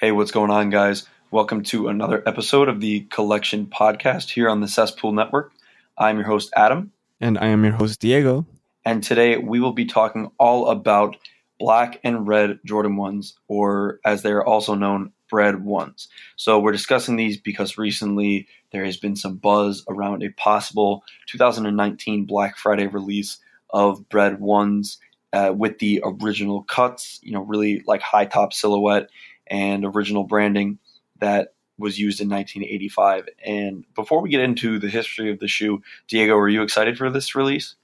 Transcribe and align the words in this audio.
Hey, 0.00 0.12
what's 0.12 0.30
going 0.30 0.50
on, 0.50 0.70
guys? 0.70 1.06
Welcome 1.30 1.62
to 1.64 1.88
another 1.88 2.22
episode 2.26 2.70
of 2.70 2.80
the 2.80 3.00
Collection 3.10 3.66
Podcast 3.66 4.30
here 4.30 4.48
on 4.48 4.62
the 4.62 4.66
Cesspool 4.66 5.12
Network. 5.12 5.52
I'm 5.98 6.16
your 6.16 6.26
host, 6.26 6.50
Adam. 6.56 6.92
And 7.20 7.36
I 7.36 7.48
am 7.48 7.62
your 7.64 7.74
host, 7.74 8.00
Diego. 8.00 8.46
And 8.82 9.02
today 9.02 9.36
we 9.36 9.60
will 9.60 9.74
be 9.74 9.84
talking 9.84 10.30
all 10.38 10.70
about 10.70 11.18
black 11.58 12.00
and 12.02 12.26
red 12.26 12.60
Jordan 12.64 12.96
1s, 12.96 13.34
or 13.46 14.00
as 14.02 14.22
they 14.22 14.30
are 14.30 14.42
also 14.42 14.74
known, 14.74 15.12
Bred 15.28 15.56
1s. 15.56 16.06
So 16.36 16.58
we're 16.58 16.72
discussing 16.72 17.16
these 17.16 17.36
because 17.36 17.76
recently 17.76 18.48
there 18.72 18.86
has 18.86 18.96
been 18.96 19.16
some 19.16 19.36
buzz 19.36 19.84
around 19.86 20.22
a 20.22 20.30
possible 20.30 21.04
2019 21.26 22.24
Black 22.24 22.56
Friday 22.56 22.86
release 22.86 23.36
of 23.68 24.08
Bred 24.08 24.38
1s 24.40 24.96
uh, 25.34 25.52
with 25.54 25.78
the 25.78 26.02
original 26.02 26.62
cuts, 26.62 27.20
you 27.22 27.32
know, 27.32 27.42
really 27.42 27.82
like 27.86 28.00
high 28.00 28.24
top 28.24 28.54
silhouette 28.54 29.10
and 29.50 29.84
original 29.84 30.24
branding 30.24 30.78
that 31.18 31.54
was 31.78 31.98
used 31.98 32.20
in 32.20 32.28
1985. 32.28 33.28
And 33.44 33.84
before 33.94 34.20
we 34.20 34.30
get 34.30 34.40
into 34.40 34.78
the 34.78 34.88
history 34.88 35.30
of 35.30 35.40
the 35.40 35.48
shoe, 35.48 35.82
Diego, 36.08 36.36
are 36.36 36.48
you 36.48 36.62
excited 36.62 36.96
for 36.96 37.10
this 37.10 37.34
release? 37.34 37.74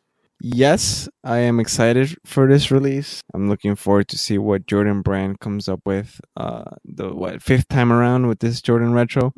Yes, 0.41 1.09
I 1.25 1.39
am 1.39 1.59
excited 1.59 2.15
for 2.27 2.47
this 2.47 2.71
release. 2.71 3.23
I'm 3.33 3.49
looking 3.49 3.75
forward 3.75 4.09
to 4.09 4.19
see 4.19 4.37
what 4.37 4.67
Jordan 4.67 5.01
Brand 5.01 5.41
comes 5.41 5.67
up 5.67 5.81
with 5.87 6.21
uh 6.37 6.65
the 6.85 7.15
what 7.15 7.43
fifth 7.43 7.69
time 7.69 7.91
around 7.91 8.27
with 8.27 8.41
this 8.41 8.61
Jordan 8.61 8.93
retro. 8.93 9.33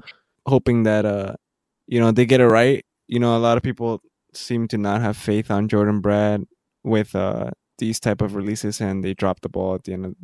Hoping 0.47 0.83
that 0.83 1.07
uh 1.07 1.35
you 1.87 2.01
know 2.01 2.11
they 2.11 2.27
get 2.27 2.41
it 2.41 2.49
right. 2.49 2.85
You 3.07 3.21
know, 3.21 3.37
a 3.37 3.39
lot 3.39 3.57
of 3.57 3.63
people 3.63 4.03
seem 4.35 4.67
to 4.69 4.79
not 4.79 5.01
have 5.01 5.17
faith 5.17 5.53
on 5.53 5.69
Jordan 5.69 6.01
Brand 6.01 6.49
with 6.83 7.15
uh 7.15 7.51
these 7.79 8.01
type 8.01 8.21
of 8.21 8.35
releases 8.35 8.81
and 8.81 9.05
they 9.05 9.15
drop 9.15 9.41
the 9.41 9.49
ball 9.49 9.77
at 9.77 9.85
the 9.85 9.93
end 9.93 10.05
of 10.05 10.17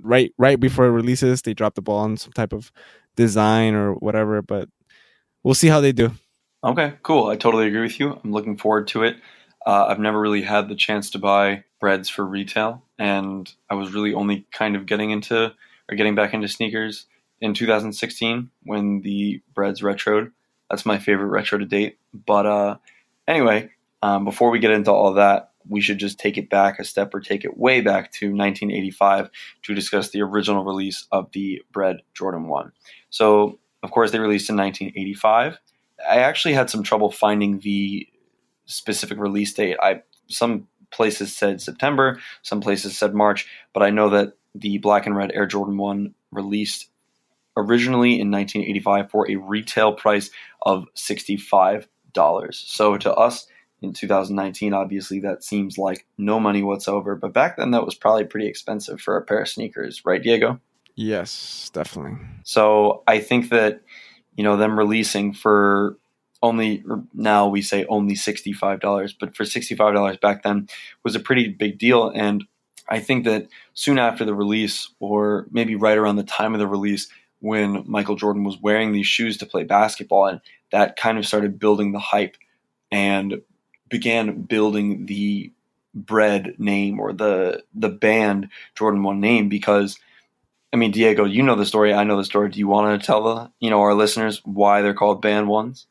right 0.00 0.32
right 0.38 0.58
before 0.58 0.86
it 0.86 0.90
releases, 0.90 1.42
they 1.42 1.54
drop 1.54 1.74
the 1.74 1.82
ball 1.82 1.98
on 1.98 2.16
some 2.16 2.32
type 2.32 2.52
of 2.52 2.72
design 3.16 3.74
or 3.74 3.94
whatever, 3.94 4.42
but 4.42 4.68
we'll 5.42 5.54
see 5.54 5.68
how 5.68 5.80
they 5.80 5.92
do. 5.92 6.12
Okay, 6.62 6.94
cool. 7.02 7.28
I 7.28 7.36
totally 7.36 7.66
agree 7.68 7.82
with 7.82 8.00
you. 8.00 8.18
I'm 8.22 8.32
looking 8.32 8.56
forward 8.56 8.88
to 8.88 9.04
it. 9.04 9.16
Uh, 9.66 9.86
I've 9.88 9.98
never 9.98 10.20
really 10.20 10.42
had 10.42 10.68
the 10.68 10.74
chance 10.74 11.10
to 11.10 11.18
buy 11.18 11.64
Breds 11.80 12.08
for 12.08 12.24
retail, 12.24 12.82
and 12.98 13.52
I 13.70 13.74
was 13.74 13.92
really 13.92 14.14
only 14.14 14.46
kind 14.52 14.76
of 14.76 14.86
getting 14.86 15.10
into 15.10 15.54
or 15.90 15.96
getting 15.96 16.14
back 16.14 16.34
into 16.34 16.48
sneakers 16.48 17.06
in 17.40 17.54
2016 17.54 18.50
when 18.64 19.00
the 19.02 19.40
Breds 19.54 19.82
retroed. 19.82 20.32
That's 20.70 20.86
my 20.86 20.98
favorite 20.98 21.28
retro 21.28 21.58
to 21.58 21.64
date. 21.64 21.98
But 22.12 22.46
uh, 22.46 22.76
anyway, 23.26 23.70
um, 24.02 24.24
before 24.24 24.50
we 24.50 24.58
get 24.58 24.70
into 24.70 24.92
all 24.92 25.14
that, 25.14 25.47
we 25.68 25.80
should 25.80 25.98
just 25.98 26.18
take 26.18 26.38
it 26.38 26.50
back 26.50 26.78
a 26.78 26.84
step 26.84 27.14
or 27.14 27.20
take 27.20 27.44
it 27.44 27.56
way 27.56 27.80
back 27.80 28.12
to 28.12 28.26
1985 28.26 29.30
to 29.62 29.74
discuss 29.74 30.10
the 30.10 30.22
original 30.22 30.64
release 30.64 31.06
of 31.12 31.30
the 31.32 31.62
Bred 31.72 31.98
Jordan 32.14 32.48
1. 32.48 32.72
So, 33.10 33.58
of 33.82 33.90
course, 33.90 34.10
they 34.10 34.18
released 34.18 34.50
in 34.50 34.56
1985. 34.56 35.58
I 36.08 36.18
actually 36.18 36.54
had 36.54 36.70
some 36.70 36.82
trouble 36.82 37.10
finding 37.10 37.60
the 37.60 38.08
specific 38.66 39.18
release 39.18 39.52
date. 39.52 39.76
I 39.80 40.02
some 40.28 40.68
places 40.90 41.34
said 41.34 41.60
September, 41.60 42.20
some 42.42 42.60
places 42.60 42.96
said 42.96 43.14
March, 43.14 43.46
but 43.72 43.82
I 43.82 43.90
know 43.90 44.10
that 44.10 44.34
the 44.54 44.78
black 44.78 45.06
and 45.06 45.16
red 45.16 45.32
Air 45.34 45.46
Jordan 45.46 45.76
1 45.76 46.14
released 46.30 46.88
originally 47.56 48.20
in 48.20 48.30
1985 48.30 49.10
for 49.10 49.30
a 49.30 49.36
retail 49.36 49.92
price 49.92 50.30
of 50.62 50.86
$65. 50.96 51.86
So 52.52 52.96
to 52.98 53.14
us 53.14 53.46
in 53.80 53.92
2019, 53.92 54.74
obviously 54.74 55.20
that 55.20 55.44
seems 55.44 55.78
like 55.78 56.06
no 56.16 56.40
money 56.40 56.62
whatsoever, 56.62 57.14
but 57.14 57.32
back 57.32 57.56
then 57.56 57.70
that 57.70 57.84
was 57.84 57.94
probably 57.94 58.24
pretty 58.24 58.48
expensive 58.48 59.00
for 59.00 59.16
a 59.16 59.22
pair 59.22 59.40
of 59.40 59.48
sneakers, 59.48 60.04
right 60.04 60.22
Diego? 60.22 60.60
Yes, 60.96 61.70
definitely. 61.72 62.18
So 62.42 63.04
I 63.06 63.20
think 63.20 63.50
that 63.50 63.82
you 64.38 64.44
know 64.44 64.56
them 64.56 64.78
releasing 64.78 65.34
for 65.34 65.98
only 66.42 66.84
now 67.12 67.48
we 67.48 67.60
say 67.60 67.84
only 67.86 68.14
$65 68.14 69.14
but 69.20 69.36
for 69.36 69.44
$65 69.44 70.20
back 70.20 70.44
then 70.44 70.68
was 71.04 71.16
a 71.16 71.20
pretty 71.20 71.48
big 71.48 71.78
deal 71.78 72.08
and 72.08 72.44
i 72.88 73.00
think 73.00 73.24
that 73.24 73.48
soon 73.74 73.98
after 73.98 74.24
the 74.24 74.34
release 74.34 74.88
or 75.00 75.46
maybe 75.50 75.74
right 75.74 75.98
around 75.98 76.16
the 76.16 76.22
time 76.22 76.54
of 76.54 76.60
the 76.60 76.68
release 76.68 77.08
when 77.40 77.84
michael 77.86 78.14
jordan 78.14 78.44
was 78.44 78.56
wearing 78.62 78.92
these 78.92 79.06
shoes 79.06 79.36
to 79.36 79.46
play 79.46 79.64
basketball 79.64 80.26
and 80.26 80.40
that 80.70 80.96
kind 80.96 81.18
of 81.18 81.26
started 81.26 81.58
building 81.58 81.90
the 81.90 81.98
hype 81.98 82.36
and 82.92 83.42
began 83.88 84.42
building 84.42 85.06
the 85.06 85.52
Bred 85.94 86.54
name 86.58 87.00
or 87.00 87.12
the 87.12 87.64
the 87.74 87.88
banned 87.88 88.50
jordan 88.76 89.02
1 89.02 89.20
name 89.20 89.48
because 89.48 89.98
I 90.72 90.76
mean, 90.76 90.90
Diego, 90.90 91.24
you 91.24 91.42
know 91.42 91.54
the 91.54 91.64
story. 91.64 91.94
I 91.94 92.04
know 92.04 92.18
the 92.18 92.24
story. 92.24 92.50
Do 92.50 92.58
you 92.58 92.68
want 92.68 93.00
to 93.00 93.06
tell 93.06 93.22
the 93.22 93.50
you 93.58 93.70
know 93.70 93.80
our 93.80 93.94
listeners 93.94 94.42
why 94.44 94.82
they're 94.82 94.94
called 94.94 95.22
banned 95.22 95.48
ones? 95.48 95.86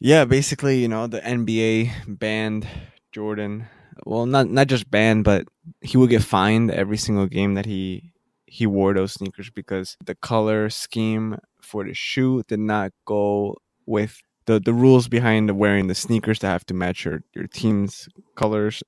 Yeah, 0.00 0.24
basically, 0.24 0.78
you 0.80 0.88
know, 0.88 1.06
the 1.06 1.20
NBA 1.20 1.90
banned 2.06 2.68
Jordan. 3.12 3.66
Well, 4.04 4.26
not 4.26 4.50
not 4.50 4.66
just 4.66 4.90
banned, 4.90 5.24
but 5.24 5.48
he 5.80 5.96
would 5.96 6.10
get 6.10 6.22
fined 6.22 6.70
every 6.70 6.98
single 6.98 7.26
game 7.26 7.54
that 7.54 7.64
he 7.64 8.12
he 8.44 8.66
wore 8.66 8.92
those 8.92 9.14
sneakers 9.14 9.50
because 9.50 9.96
the 10.04 10.14
color 10.14 10.68
scheme 10.68 11.38
for 11.62 11.84
the 11.84 11.94
shoe 11.94 12.42
did 12.46 12.60
not 12.60 12.92
go 13.06 13.56
with 13.86 14.20
the 14.46 14.60
the 14.60 14.72
rules 14.72 15.08
behind 15.08 15.50
wearing 15.58 15.86
the 15.86 15.94
sneakers 15.94 16.38
that 16.40 16.48
have 16.48 16.66
to 16.66 16.74
match 16.74 17.04
your 17.04 17.22
your 17.34 17.46
team's 17.46 18.08
colors. 18.36 18.82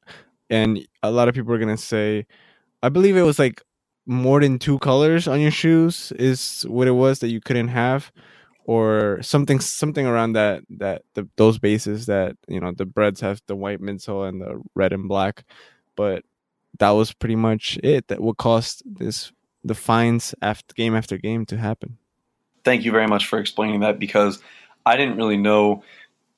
And 0.49 0.87
a 1.03 1.11
lot 1.11 1.29
of 1.29 1.35
people 1.35 1.53
are 1.53 1.59
gonna 1.59 1.77
say, 1.77 2.27
I 2.83 2.89
believe 2.89 3.17
it 3.17 3.23
was 3.23 3.39
like 3.39 3.63
more 4.07 4.41
than 4.41 4.59
two 4.59 4.79
colors 4.79 5.27
on 5.27 5.41
your 5.41 5.51
shoes 5.51 6.13
is 6.13 6.65
what 6.69 6.87
it 6.87 6.93
was 6.93 7.19
that 7.19 7.29
you 7.29 7.41
couldn't 7.41 7.69
have 7.69 8.13
or 8.65 9.19
something 9.23 9.61
something 9.61 10.07
around 10.07 10.33
that 10.33 10.63
that 10.71 11.03
the, 11.15 11.29
those 11.37 11.59
bases 11.59 12.07
that 12.07 12.37
you 12.49 12.61
know 12.61 12.73
the 12.73 12.87
Breds 12.87 13.21
have 13.21 13.41
the 13.47 13.57
white 13.57 13.81
midsole 13.81 14.29
and 14.29 14.41
the 14.41 14.63
red 14.75 14.93
and 14.93 15.09
black 15.09 15.45
but 15.97 16.25
that 16.79 16.91
was 16.91 17.13
pretty 17.13 17.37
much 17.37 17.79
it 17.83 18.07
that 18.09 18.21
would 18.21 18.37
cost 18.37 18.83
this 18.87 19.33
the 19.65 19.75
fines 19.75 20.35
after 20.41 20.75
game 20.75 20.95
after 20.95 21.19
game 21.19 21.45
to 21.47 21.57
happen 21.57 21.99
thank 22.65 22.85
you 22.85 22.93
very 22.93 23.07
much 23.09 23.27
for 23.27 23.39
explaining 23.39 23.81
that 23.81 23.99
because 23.99 24.41
i 24.87 24.97
didn't 24.97 25.17
really 25.17 25.37
know 25.37 25.83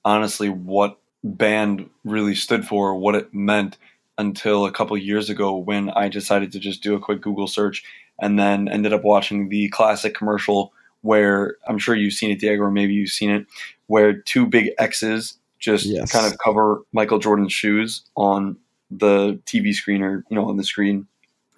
honestly 0.04 0.48
what 0.48 0.98
banned 1.22 1.88
really 2.04 2.34
stood 2.34 2.66
for 2.66 2.94
what 2.94 3.14
it 3.14 3.32
meant 3.32 3.76
until 4.16 4.66
a 4.66 4.72
couple 4.72 4.96
years 4.96 5.30
ago 5.30 5.56
when 5.56 5.90
i 5.90 6.08
decided 6.08 6.50
to 6.50 6.58
just 6.58 6.82
do 6.82 6.94
a 6.94 7.00
quick 7.00 7.20
google 7.20 7.46
search 7.46 7.84
and 8.18 8.38
then 8.38 8.68
ended 8.68 8.92
up 8.92 9.04
watching 9.04 9.48
the 9.48 9.68
classic 9.68 10.14
commercial 10.14 10.72
where 11.02 11.56
I'm 11.66 11.78
sure 11.78 11.94
you've 11.94 12.14
seen 12.14 12.30
it, 12.30 12.40
Diego, 12.40 12.62
or 12.62 12.70
maybe 12.70 12.92
you've 12.92 13.10
seen 13.10 13.30
it, 13.30 13.46
where 13.86 14.12
two 14.12 14.46
big 14.46 14.70
X's 14.78 15.38
just 15.58 15.86
yes. 15.86 16.12
kind 16.12 16.26
of 16.26 16.38
cover 16.38 16.82
Michael 16.92 17.18
Jordan's 17.18 17.52
shoes 17.52 18.02
on 18.16 18.56
the 18.90 19.34
TV 19.44 19.74
screen 19.74 20.02
or 20.02 20.24
you 20.28 20.36
know 20.36 20.48
on 20.48 20.56
the 20.56 20.64
screen. 20.64 21.06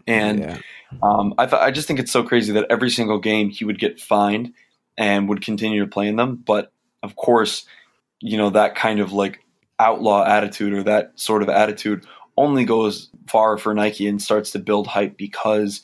And 0.07 0.41
yeah. 0.41 0.59
um, 1.03 1.35
I 1.39 1.47
th- 1.47 1.61
I 1.61 1.71
just 1.71 1.87
think 1.87 1.99
it's 1.99 2.13
so 2.13 2.23
crazy 2.23 2.53
that 2.53 2.67
every 2.71 2.91
single 2.91 3.19
game 3.19 3.51
he 3.51 3.65
would 3.65 3.79
get 3.79 4.01
fined 4.01 4.53
and 4.97 5.29
would 5.29 5.43
continue 5.43 5.81
to 5.81 5.91
play 5.91 6.09
in 6.09 6.17
them. 6.17 6.37
But 6.37 6.73
of 7.03 7.17
course, 7.17 7.67
you 8.21 8.37
know 8.37 8.51
that 8.51 8.75
kind 8.75 9.01
of 9.01 9.13
like 9.13 9.41
outlaw 9.79 10.25
attitude 10.25 10.73
or 10.73 10.83
that 10.83 11.19
sort 11.19 11.43
of 11.43 11.49
attitude 11.49 12.07
only 12.37 12.65
goes 12.65 13.11
far 13.27 13.59
for 13.59 13.75
Nike 13.75 14.07
and 14.07 14.21
starts 14.21 14.51
to 14.53 14.59
build 14.59 14.87
hype 14.87 15.17
because 15.17 15.83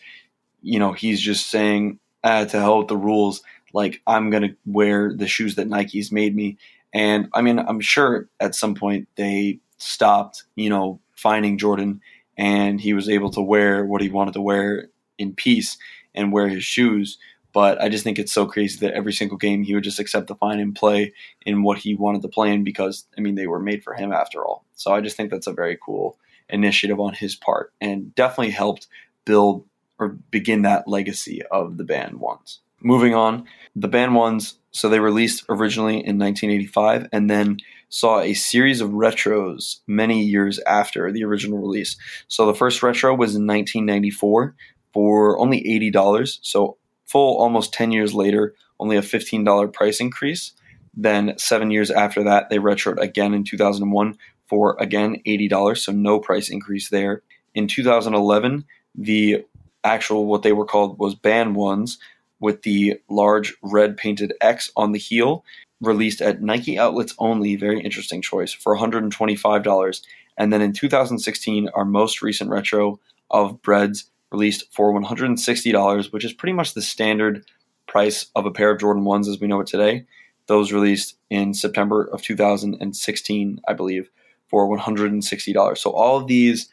you 0.63 0.79
know 0.79 0.93
he's 0.93 1.21
just 1.21 1.49
saying 1.51 1.99
uh, 2.25 2.45
to 2.47 2.61
hell 2.61 2.79
with 2.79 2.89
the 2.89 2.97
rules. 2.97 3.43
Like 3.73 4.01
I'm 4.07 4.31
gonna 4.31 4.55
wear 4.65 5.13
the 5.15 5.29
shoes 5.29 5.57
that 5.57 5.69
Nike's 5.69 6.13
made 6.13 6.35
me. 6.35 6.59
And 6.93 7.29
I 7.35 7.43
mean, 7.43 7.59
I'm 7.59 7.81
sure 7.81 8.29
at 8.41 8.55
some 8.55 8.75
point 8.75 9.09
they 9.17 9.61
stopped, 9.79 10.45
you 10.55 10.71
know, 10.71 11.01
finding 11.15 11.59
Jordan, 11.59 12.01
and 12.39 12.81
he 12.81 12.95
was 12.95 13.09
able 13.09 13.31
to 13.31 13.41
wear 13.41 13.85
what 13.85 14.01
he 14.01 14.09
wanted 14.09 14.35
to 14.35 14.41
wear 14.41 14.89
in 15.19 15.35
peace 15.35 15.77
and 16.15 16.33
wear 16.33 16.49
his 16.49 16.65
shoes. 16.65 17.19
But 17.57 17.81
I 17.81 17.89
just 17.89 18.05
think 18.05 18.19
it's 18.19 18.35
so 18.35 18.45
crazy 18.45 18.79
that 18.81 18.93
every 18.93 19.15
single 19.15 19.39
game 19.39 19.63
he 19.63 19.75
would 19.75 19.83
just 19.83 19.99
accept 19.99 20.27
the 20.27 20.35
fine 20.35 20.61
and 20.61 20.77
play 20.77 21.15
in 21.47 21.63
what 21.63 21.79
he 21.79 21.95
wanted 21.95 22.21
to 22.21 22.29
play 22.29 22.53
in 22.53 22.65
because 22.65 23.07
I 23.17 23.23
mean 23.23 23.35
they 23.35 23.47
were 23.47 23.59
made 23.59 23.83
for 23.83 23.95
him 23.95 24.13
after 24.13 24.45
all. 24.45 24.67
So 24.75 24.93
I 24.93 25.01
just 25.01 25.17
think 25.17 25.31
that's 25.31 25.47
a 25.47 25.55
very 25.55 25.79
cool 25.83 26.19
initiative 26.51 27.01
on 27.01 27.15
his 27.15 27.35
part 27.35 27.73
and 27.81 28.15
definitely 28.15 28.51
helped 28.51 28.89
build 29.25 29.65
or 29.99 30.19
begin 30.31 30.61
that 30.63 30.87
legacy 30.87 31.41
of 31.51 31.79
the 31.79 31.85
banned 31.85 32.21
ones. 32.21 32.61
Moving 32.83 33.15
on, 33.15 33.47
the 33.75 33.89
banned 33.89 34.15
ones, 34.15 34.59
so 34.71 34.91
they 34.91 35.01
released 35.01 35.43
originally 35.49 35.95
in 35.95 36.19
1985 36.19 37.09
and 37.11 37.31
then 37.31 37.57
saw 37.89 38.21
a 38.21 38.35
series 38.35 38.83
of 38.83 38.91
retros 38.91 39.77
many 39.87 40.23
years 40.23 40.61
after 40.67 41.11
the 41.11 41.25
original 41.25 41.57
release. 41.57 41.97
So 42.29 42.45
the 42.45 42.55
first 42.55 42.83
retro 42.83 43.15
was 43.15 43.35
in 43.35 43.47
1994 43.47 44.55
for 44.93 45.39
only 45.39 45.65
$80. 45.65 46.39
So 46.43 46.77
full 47.07 47.39
almost 47.39 47.73
10 47.73 47.93
years 47.93 48.15
later, 48.15 48.55
only 48.79 48.97
a 48.97 49.03
$15 49.03 49.73
price 49.73 50.01
increase. 50.01 50.53
Then 50.95 51.35
seven 51.39 51.71
years 51.71 51.91
after 51.91 52.25
that, 52.25 52.49
they 52.51 52.59
retroed 52.59 52.99
again 52.99 53.35
in 53.35 53.45
2001 53.45 54.17
for 54.49 54.77
again 54.79 55.21
$80, 55.27 55.79
so 55.79 55.93
no 55.93 56.19
price 56.21 56.49
increase 56.49 56.89
there. 56.89 57.23
In 57.55 57.67
2011, 57.69 58.65
the 58.95 59.45
actual 59.85 60.27
what 60.27 60.43
they 60.43 60.53
were 60.53 60.65
called 60.65 60.99
was 60.99 61.15
banned 61.15 61.57
ones 61.57 61.99
with 62.41 62.63
the 62.63 63.01
large 63.09 63.55
red 63.63 63.97
painted 63.97 64.33
X 64.41 64.71
on 64.77 64.93
the 64.93 64.99
heel, 64.99 65.45
released 65.81 66.21
at 66.21 66.43
Nike 66.43 66.79
outlets 66.79 67.15
only. 67.19 67.57
Very 67.57 67.81
interesting 67.81 68.23
choice 68.23 68.53
for 68.53 68.77
$125. 68.77 70.03
And 70.39 70.53
then 70.53 70.63
in 70.63 70.73
2016, 70.73 71.69
our 71.75 71.85
most 71.85 72.23
recent 72.23 72.51
retro 72.51 73.01
of 73.31 73.63
Breds 73.63 74.11
released 74.33 74.65
for 74.73 74.93
$160, 74.93 76.13
which 76.13 76.25
is 76.25 76.33
pretty 76.33 76.53
much 76.53 76.75
the 76.75 76.83
standard 76.83 77.45
price 77.87 78.27
of 78.35 78.47
a 78.47 78.51
pair 78.51 78.71
of 78.71 78.81
Jordan 78.81 79.05
1s 79.05 79.29
as 79.29 79.41
we 79.41 79.47
know 79.47 79.61
it 79.61 79.67
today. 79.67 80.05
Those 80.47 80.73
released 80.73 81.17
in 81.31 81.55
September 81.55 82.05
of 82.05 82.23
2016, 82.23 83.61
I 83.69 83.73
believe, 83.73 84.11
for 84.49 84.69
$160. 84.69 85.79
So 85.79 85.91
all 85.91 86.17
of 86.17 86.27
these, 86.27 86.69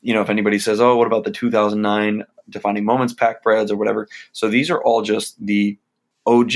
you 0.00 0.14
know, 0.14 0.22
if 0.22 0.30
anybody 0.30 0.58
says, 0.58 0.80
oh, 0.80 0.96
what 0.96 1.06
about 1.06 1.24
the 1.24 1.30
2009 1.30 2.24
defining 2.48 2.84
moments 2.84 3.12
pack 3.12 3.42
Breds 3.42 3.70
or 3.70 3.76
whatever? 3.76 4.08
So 4.32 4.48
these 4.48 4.70
are 4.70 4.82
all 4.82 5.02
just 5.02 5.44
the 5.44 5.78
OG 6.26 6.52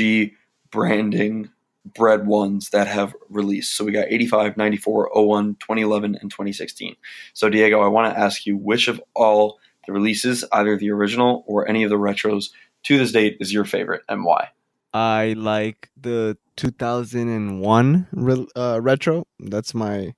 branding 0.71 1.51
Bred 1.95 2.27
ones 2.27 2.71
that 2.71 2.87
have 2.87 3.17
released. 3.31 3.75
So 3.75 3.85
we 3.85 3.93
got 3.93 4.07
85, 4.09 4.57
94, 4.57 5.11
01, 5.15 5.57
2011, 5.57 6.19
and 6.21 6.31
2016. 6.31 6.95
So 7.33 7.49
Diego, 7.49 7.81
I 7.81 7.89
want 7.89 8.13
to 8.13 8.21
ask 8.21 8.47
you 8.47 8.57
which 8.57 8.87
of 8.87 9.03
all 9.15 9.59
the 9.87 9.93
releases, 9.93 10.45
either 10.53 10.77
the 10.77 10.91
original 10.91 11.45
or 11.47 11.69
any 11.69 11.83
of 11.85 11.91
the 11.91 11.99
retros 11.99 12.51
to 12.85 12.99
this 12.99 13.13
date, 13.13 13.37
is 13.41 13.53
your 13.53 13.65
favorite 13.65 14.03
and 14.09 14.25
why? 14.25 14.49
I 14.93 15.35
like 15.37 15.91
the 15.97 16.37
2001 16.57 18.07
re- 18.13 18.47
uh, 18.57 18.81
retro. 18.83 19.27
That's 19.39 19.75
my, 19.75 20.15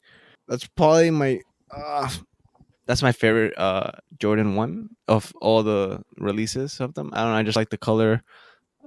that's 0.48 0.66
probably 0.66 1.10
my, 1.10 1.40
uh, 1.70 2.08
that's 2.86 3.02
my 3.02 3.12
favorite 3.12 3.56
uh, 3.58 3.92
Jordan 4.18 4.54
one 4.54 4.90
of 5.08 5.32
all 5.40 5.62
the 5.62 6.02
releases 6.18 6.80
of 6.80 6.94
them. 6.94 7.10
I 7.12 7.22
don't 7.22 7.30
know. 7.30 7.36
I 7.36 7.42
just 7.42 7.56
like 7.56 7.70
the 7.70 7.78
color. 7.78 8.22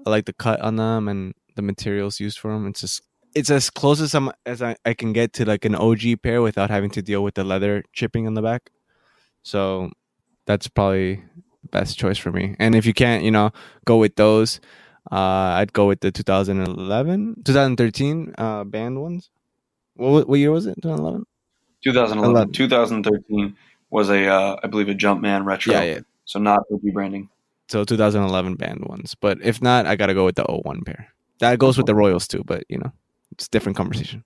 I 0.06 0.10
like 0.10 0.25
the 0.25 0.33
cut 0.33 0.62
on 0.62 0.75
them 0.75 1.07
and 1.07 1.33
the 1.56 1.62
materials 1.62 2.19
used 2.19 2.39
for 2.39 2.51
them. 2.51 2.68
It's 2.68 2.81
just 2.81 3.01
it's 3.33 3.50
as 3.50 3.69
close 3.69 4.00
as 4.01 4.13
I'm 4.13 4.31
as 4.45 4.62
I, 4.62 4.75
I 4.86 4.94
can 4.94 5.13
get 5.13 5.33
to 5.33 5.45
like 5.45 5.66
an 5.66 5.75
OG 5.75 6.21
pair 6.24 6.42
without 6.42 6.69
having 6.69 6.89
to 6.92 7.01
deal 7.01 7.24
with 7.24 7.36
the 7.36 7.44
leather 7.44 7.83
chipping 7.94 8.28
on 8.28 8.33
the 8.33 8.42
back. 8.42 8.69
So 9.44 9.92
that's 10.45 10.68
probably 10.68 11.24
the 11.62 11.69
best 11.69 11.97
choice 11.97 12.18
for 12.18 12.31
me. 12.31 12.56
And 12.59 12.75
if 12.75 12.86
you 12.86 12.94
can't, 12.94 13.24
you 13.24 13.31
know, 13.31 13.51
go 13.86 13.97
with 13.97 14.15
those, 14.15 14.59
uh, 15.12 15.59
I'd 15.59 15.74
go 15.74 15.88
with 15.88 16.00
the 16.00 16.12
2011, 16.12 17.44
2013 17.44 18.36
uh, 18.38 18.63
banned 18.63 19.01
ones. 19.01 19.30
What 19.95 20.27
what 20.27 20.39
year 20.39 20.51
was 20.51 20.65
it? 20.65 20.75
2011. 20.81 21.25
2011. 21.83 22.31
11. 22.31 22.53
2013 22.53 23.56
was 23.89 24.09
a 24.09 24.27
uh, 24.27 24.57
I 24.63 24.68
believe 24.68 24.89
a 24.89 24.94
Jumpman 24.94 25.45
retro. 25.45 25.74
Yeah, 25.74 25.83
yeah. 25.83 26.00
So 26.25 26.39
not 26.39 26.62
OG 26.71 26.81
branding. 26.94 27.30
So 27.69 27.83
2011 27.83 28.56
banned 28.56 28.86
ones, 28.86 29.15
but 29.19 29.39
if 29.42 29.62
not, 29.62 29.86
I 29.86 29.95
gotta 29.95 30.13
go 30.13 30.25
with 30.25 30.36
the 30.36 30.44
01 30.44 30.83
pair. 30.83 31.07
That 31.39 31.59
goes 31.59 31.77
with 31.77 31.88
the 31.88 31.95
Royals 31.95 32.27
too, 32.27 32.44
but 32.45 32.63
you 32.69 32.77
know, 32.77 32.92
it's 33.31 33.47
a 33.47 33.50
different 33.50 33.77
conversation. 33.77 34.24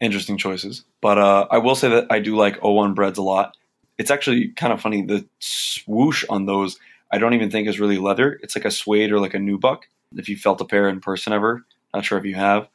Interesting 0.00 0.38
choices. 0.38 0.84
But 1.00 1.18
uh, 1.18 1.46
I 1.50 1.58
will 1.58 1.74
say 1.74 1.88
that 1.88 2.06
I 2.10 2.20
do 2.20 2.36
like 2.36 2.62
01 2.62 2.94
Breds 2.94 3.18
a 3.18 3.22
lot. 3.22 3.56
It's 3.98 4.10
actually 4.10 4.48
kind 4.48 4.72
of 4.72 4.80
funny. 4.80 5.02
The 5.02 5.26
swoosh 5.40 6.24
on 6.28 6.46
those, 6.46 6.78
I 7.12 7.18
don't 7.18 7.34
even 7.34 7.50
think 7.50 7.68
is 7.68 7.80
really 7.80 7.98
leather. 7.98 8.38
It's 8.42 8.56
like 8.56 8.64
a 8.64 8.70
suede 8.70 9.12
or 9.12 9.20
like 9.20 9.34
a 9.34 9.38
nubuck. 9.38 9.82
If 10.16 10.28
you 10.28 10.36
felt 10.36 10.60
a 10.60 10.64
pair 10.64 10.88
in 10.88 11.00
person 11.00 11.32
ever, 11.32 11.64
not 11.92 12.04
sure 12.04 12.18
if 12.18 12.24
you 12.24 12.34
have, 12.36 12.68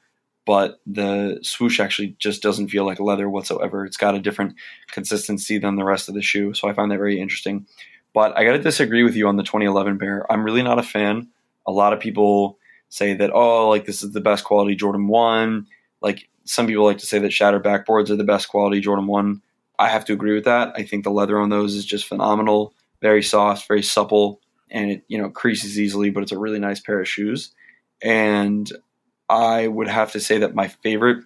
but 0.46 0.80
the 0.86 1.40
swoosh 1.42 1.80
actually 1.80 2.16
just 2.20 2.44
doesn't 2.44 2.68
feel 2.68 2.86
like 2.86 3.00
leather 3.00 3.30
whatsoever. 3.30 3.86
It's 3.86 3.98
got 3.98 4.16
a 4.16 4.20
different 4.20 4.56
consistency 4.92 5.58
than 5.58 5.78
the 5.78 5.86
rest 5.86 6.10
of 6.10 6.16
the 6.16 6.22
shoe. 6.22 6.54
So 6.54 6.68
I 6.68 6.74
find 6.74 6.92
that 6.92 6.98
very 6.98 7.20
interesting. 7.20 7.66
But 8.14 8.38
I 8.38 8.44
got 8.44 8.52
to 8.52 8.60
disagree 8.60 9.04
with 9.04 9.16
you 9.16 9.28
on 9.28 9.38
the 9.38 9.44
2011 9.44 9.98
pair. 9.98 10.32
I'm 10.32 10.44
really 10.44 10.62
not 10.62 10.78
a 10.78 10.84
fan. 10.84 11.30
A 11.66 11.72
lot 11.72 11.94
of 11.94 12.00
people 12.00 12.60
say 12.94 13.16
that 13.16 13.32
oh 13.34 13.70
like 13.70 13.86
this 13.86 14.04
is 14.04 14.12
the 14.12 14.22
best 14.22 14.44
quality 14.44 14.76
Jordan 14.76 15.08
1 15.08 15.66
like 16.02 16.30
some 16.46 16.68
people 16.68 16.86
like 16.86 17.00
to 17.00 17.08
say 17.08 17.18
that 17.18 17.34
shattered 17.34 17.64
backboards 17.64 18.12
are 18.12 18.16
the 18.16 18.24
best 18.24 18.50
quality 18.50 18.80
Jordan 18.80 19.08
1 19.08 19.42
I 19.80 19.90
have 19.90 20.06
to 20.06 20.14
agree 20.14 20.34
with 20.34 20.46
that. 20.46 20.74
I 20.76 20.84
think 20.84 21.04
the 21.04 21.12
leather 21.12 21.40
on 21.40 21.50
those 21.50 21.76
is 21.76 21.86
just 21.86 22.08
phenomenal. 22.08 22.74
Very 23.02 23.24
soft 23.24 23.68
very 23.68 23.84
supple 23.84 24.40
and 24.72 24.92
it 24.92 25.04
you 25.08 25.18
know 25.18 25.30
creases 25.30 25.80
easily 25.80 26.10
but 26.10 26.24
it's 26.24 26.32
a 26.32 26.40
really 26.40 26.60
nice 26.60 26.80
pair 26.80 27.00
of 27.00 27.08
shoes. 27.08 27.52
And 28.02 28.72
I 29.30 29.68
would 29.68 29.88
have 29.88 30.12
to 30.14 30.20
say 30.20 30.40
that 30.40 30.56
my 30.56 30.68
favorite 30.68 31.24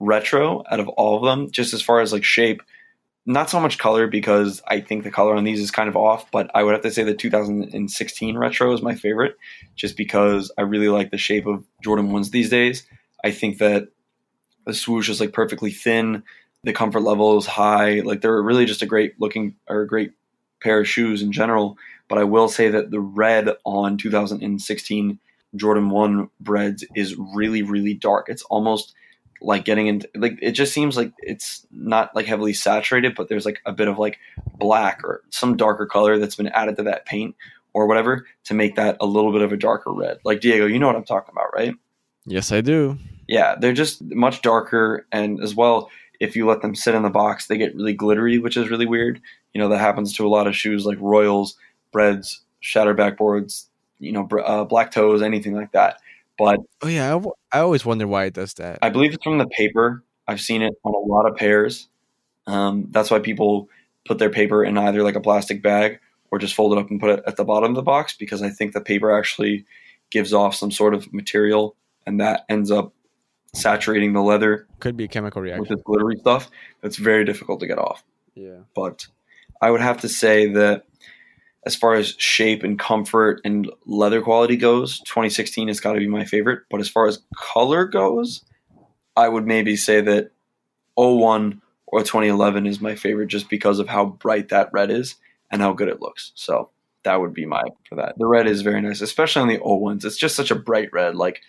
retro 0.00 0.64
out 0.70 0.80
of 0.80 0.88
all 0.88 1.16
of 1.16 1.22
them 1.22 1.50
just 1.50 1.72
as 1.72 1.82
far 1.82 2.00
as 2.00 2.12
like 2.12 2.24
shape 2.24 2.62
not 3.26 3.48
so 3.48 3.58
much 3.58 3.78
color 3.78 4.06
because 4.06 4.62
I 4.66 4.80
think 4.80 5.02
the 5.02 5.10
color 5.10 5.34
on 5.34 5.44
these 5.44 5.60
is 5.60 5.70
kind 5.70 5.88
of 5.88 5.96
off, 5.96 6.30
but 6.30 6.50
I 6.54 6.62
would 6.62 6.72
have 6.72 6.82
to 6.82 6.90
say 6.90 7.04
the 7.04 7.14
2016 7.14 8.36
retro 8.36 8.72
is 8.72 8.82
my 8.82 8.94
favorite 8.94 9.36
just 9.76 9.96
because 9.96 10.52
I 10.58 10.62
really 10.62 10.88
like 10.88 11.10
the 11.10 11.18
shape 11.18 11.46
of 11.46 11.64
Jordan 11.82 12.10
1s 12.10 12.30
these 12.30 12.50
days. 12.50 12.86
I 13.24 13.30
think 13.30 13.58
that 13.58 13.88
the 14.66 14.74
swoosh 14.74 15.08
is 15.08 15.20
like 15.20 15.32
perfectly 15.32 15.70
thin, 15.70 16.22
the 16.64 16.72
comfort 16.72 17.00
level 17.00 17.36
is 17.38 17.46
high. 17.46 18.00
Like 18.00 18.20
they're 18.20 18.42
really 18.42 18.64
just 18.64 18.82
a 18.82 18.86
great 18.86 19.20
looking 19.20 19.54
or 19.68 19.82
a 19.82 19.86
great 19.86 20.12
pair 20.62 20.80
of 20.80 20.88
shoes 20.88 21.22
in 21.22 21.32
general. 21.32 21.76
But 22.08 22.18
I 22.18 22.24
will 22.24 22.48
say 22.48 22.68
that 22.68 22.90
the 22.90 23.00
red 23.00 23.50
on 23.64 23.96
2016 23.96 25.18
Jordan 25.56 25.90
1 25.90 26.30
breads 26.40 26.84
is 26.96 27.16
really, 27.16 27.62
really 27.62 27.94
dark. 27.94 28.28
It's 28.28 28.42
almost 28.44 28.94
like 29.40 29.64
getting 29.64 29.86
into 29.86 30.08
like 30.14 30.38
it 30.40 30.52
just 30.52 30.72
seems 30.72 30.96
like 30.96 31.12
it's 31.18 31.66
not 31.70 32.14
like 32.14 32.24
heavily 32.24 32.52
saturated 32.52 33.14
but 33.14 33.28
there's 33.28 33.44
like 33.44 33.60
a 33.66 33.72
bit 33.72 33.88
of 33.88 33.98
like 33.98 34.18
black 34.58 35.02
or 35.04 35.22
some 35.30 35.56
darker 35.56 35.86
color 35.86 36.18
that's 36.18 36.36
been 36.36 36.48
added 36.48 36.76
to 36.76 36.82
that 36.82 37.04
paint 37.04 37.34
or 37.74 37.86
whatever 37.86 38.26
to 38.44 38.54
make 38.54 38.76
that 38.76 38.96
a 39.00 39.06
little 39.06 39.32
bit 39.32 39.42
of 39.42 39.52
a 39.52 39.56
darker 39.56 39.92
red 39.92 40.18
like 40.24 40.40
diego 40.40 40.66
you 40.66 40.78
know 40.78 40.86
what 40.86 40.96
i'm 40.96 41.04
talking 41.04 41.32
about 41.32 41.52
right 41.52 41.74
yes 42.24 42.52
i 42.52 42.60
do 42.60 42.96
yeah 43.28 43.54
they're 43.58 43.72
just 43.72 44.02
much 44.02 44.40
darker 44.40 45.06
and 45.12 45.40
as 45.42 45.54
well 45.54 45.90
if 46.24 46.34
you 46.34 46.46
let 46.46 46.62
them 46.62 46.74
sit 46.74 46.94
in 46.94 47.02
the 47.02 47.10
box 47.10 47.46
they 47.46 47.58
get 47.58 47.74
really 47.74 47.94
glittery 47.94 48.38
which 48.38 48.56
is 48.56 48.70
really 48.70 48.86
weird 48.86 49.20
you 49.52 49.60
know 49.60 49.68
that 49.68 49.78
happens 49.78 50.12
to 50.12 50.26
a 50.26 50.28
lot 50.28 50.46
of 50.46 50.56
shoes 50.56 50.84
like 50.84 50.98
royals 51.00 51.56
Breds 51.92 52.42
shatter 52.60 52.94
backboards 52.94 53.66
you 53.98 54.12
know 54.12 54.26
uh, 54.44 54.64
black 54.64 54.90
toes 54.90 55.22
anything 55.22 55.54
like 55.54 55.72
that 55.72 56.00
but 56.38 56.60
oh 56.82 56.88
yeah, 56.88 57.06
I, 57.06 57.10
w- 57.10 57.32
I 57.52 57.60
always 57.60 57.84
wonder 57.84 58.06
why 58.06 58.24
it 58.24 58.34
does 58.34 58.54
that. 58.54 58.78
I 58.82 58.90
believe 58.90 59.14
it's 59.14 59.22
from 59.22 59.38
the 59.38 59.46
paper. 59.46 60.02
I've 60.26 60.40
seen 60.40 60.62
it 60.62 60.74
on 60.84 60.94
a 60.94 60.98
lot 60.98 61.26
of 61.26 61.36
pairs. 61.36 61.88
Um, 62.46 62.88
that's 62.90 63.10
why 63.10 63.20
people 63.20 63.68
put 64.06 64.18
their 64.18 64.30
paper 64.30 64.64
in 64.64 64.76
either 64.76 65.02
like 65.02 65.14
a 65.14 65.20
plastic 65.20 65.62
bag 65.62 66.00
or 66.30 66.38
just 66.38 66.54
fold 66.54 66.72
it 66.72 66.78
up 66.78 66.90
and 66.90 67.00
put 67.00 67.10
it 67.10 67.24
at 67.26 67.36
the 67.36 67.44
bottom 67.44 67.70
of 67.70 67.76
the 67.76 67.82
box 67.82 68.16
because 68.16 68.42
I 68.42 68.50
think 68.50 68.72
the 68.72 68.80
paper 68.80 69.16
actually 69.16 69.64
gives 70.10 70.32
off 70.32 70.54
some 70.54 70.70
sort 70.70 70.94
of 70.94 71.12
material 71.12 71.76
and 72.06 72.20
that 72.20 72.44
ends 72.48 72.70
up 72.70 72.92
saturating 73.54 74.12
the 74.12 74.22
leather. 74.22 74.66
Could 74.80 74.96
be 74.96 75.04
a 75.04 75.08
chemical 75.08 75.40
reaction 75.40 75.60
with 75.60 75.68
this 75.70 75.82
glittery 75.84 76.16
stuff. 76.16 76.50
That's 76.82 76.96
very 76.96 77.24
difficult 77.24 77.60
to 77.60 77.66
get 77.66 77.78
off. 77.78 78.04
Yeah, 78.34 78.60
but 78.74 79.06
I 79.62 79.70
would 79.70 79.80
have 79.80 80.00
to 80.02 80.08
say 80.08 80.52
that 80.52 80.84
as 81.64 81.74
far 81.74 81.94
as 81.94 82.14
shape 82.18 82.62
and 82.62 82.78
comfort 82.78 83.40
and 83.44 83.70
leather 83.86 84.20
quality 84.20 84.56
goes, 84.56 84.98
2016 85.00 85.68
has 85.68 85.80
got 85.80 85.94
to 85.94 85.98
be 85.98 86.08
my 86.08 86.24
favorite. 86.24 86.62
But 86.70 86.80
as 86.80 86.88
far 86.88 87.06
as 87.06 87.22
color 87.36 87.86
goes, 87.86 88.44
I 89.16 89.28
would 89.28 89.46
maybe 89.46 89.76
say 89.76 90.00
that 90.02 90.30
01 90.96 91.62
or 91.86 92.00
2011 92.00 92.66
is 92.66 92.80
my 92.80 92.94
favorite 92.96 93.28
just 93.28 93.48
because 93.48 93.78
of 93.78 93.88
how 93.88 94.04
bright 94.04 94.50
that 94.50 94.70
red 94.72 94.90
is 94.90 95.14
and 95.50 95.62
how 95.62 95.72
good 95.72 95.88
it 95.88 96.02
looks. 96.02 96.32
So 96.34 96.70
that 97.04 97.20
would 97.20 97.32
be 97.32 97.46
my 97.46 97.62
for 97.88 97.94
that. 97.94 98.18
The 98.18 98.26
red 98.26 98.46
is 98.46 98.62
very 98.62 98.80
nice, 98.80 99.00
especially 99.00 99.42
on 99.42 99.48
the 99.48 99.58
01s. 99.58 100.04
It's 100.04 100.16
just 100.16 100.36
such 100.36 100.50
a 100.50 100.56
bright 100.56 100.92
red, 100.92 101.14
like 101.14 101.40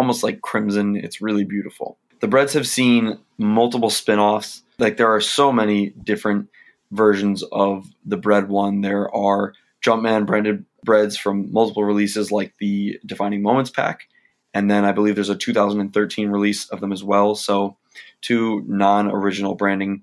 almost 0.00 0.22
like 0.22 0.40
crimson. 0.40 0.96
It's 0.96 1.20
really 1.20 1.44
beautiful. 1.44 1.98
The 2.20 2.26
Breds 2.26 2.54
have 2.54 2.66
seen 2.66 3.18
multiple 3.36 3.90
spin-offs. 3.90 4.62
Like 4.78 4.96
there 4.96 5.14
are 5.14 5.20
so 5.20 5.52
many 5.52 5.90
different 5.90 6.48
versions 6.90 7.42
of 7.42 7.86
the 8.06 8.16
Bred 8.16 8.48
one. 8.48 8.80
There 8.80 9.14
are 9.14 9.52
Jumpman 9.84 10.26
branded 10.26 10.64
Breds 10.84 11.18
from 11.18 11.52
multiple 11.52 11.84
releases, 11.84 12.32
like 12.32 12.54
the 12.58 12.98
Defining 13.04 13.42
Moments 13.42 13.68
pack, 13.68 14.08
and 14.54 14.70
then 14.70 14.86
I 14.86 14.92
believe 14.92 15.16
there's 15.16 15.28
a 15.28 15.36
2013 15.36 16.30
release 16.30 16.66
of 16.70 16.80
them 16.80 16.92
as 16.92 17.04
well. 17.04 17.34
So 17.34 17.76
two 18.22 18.64
non-original 18.66 19.54
branding 19.54 20.02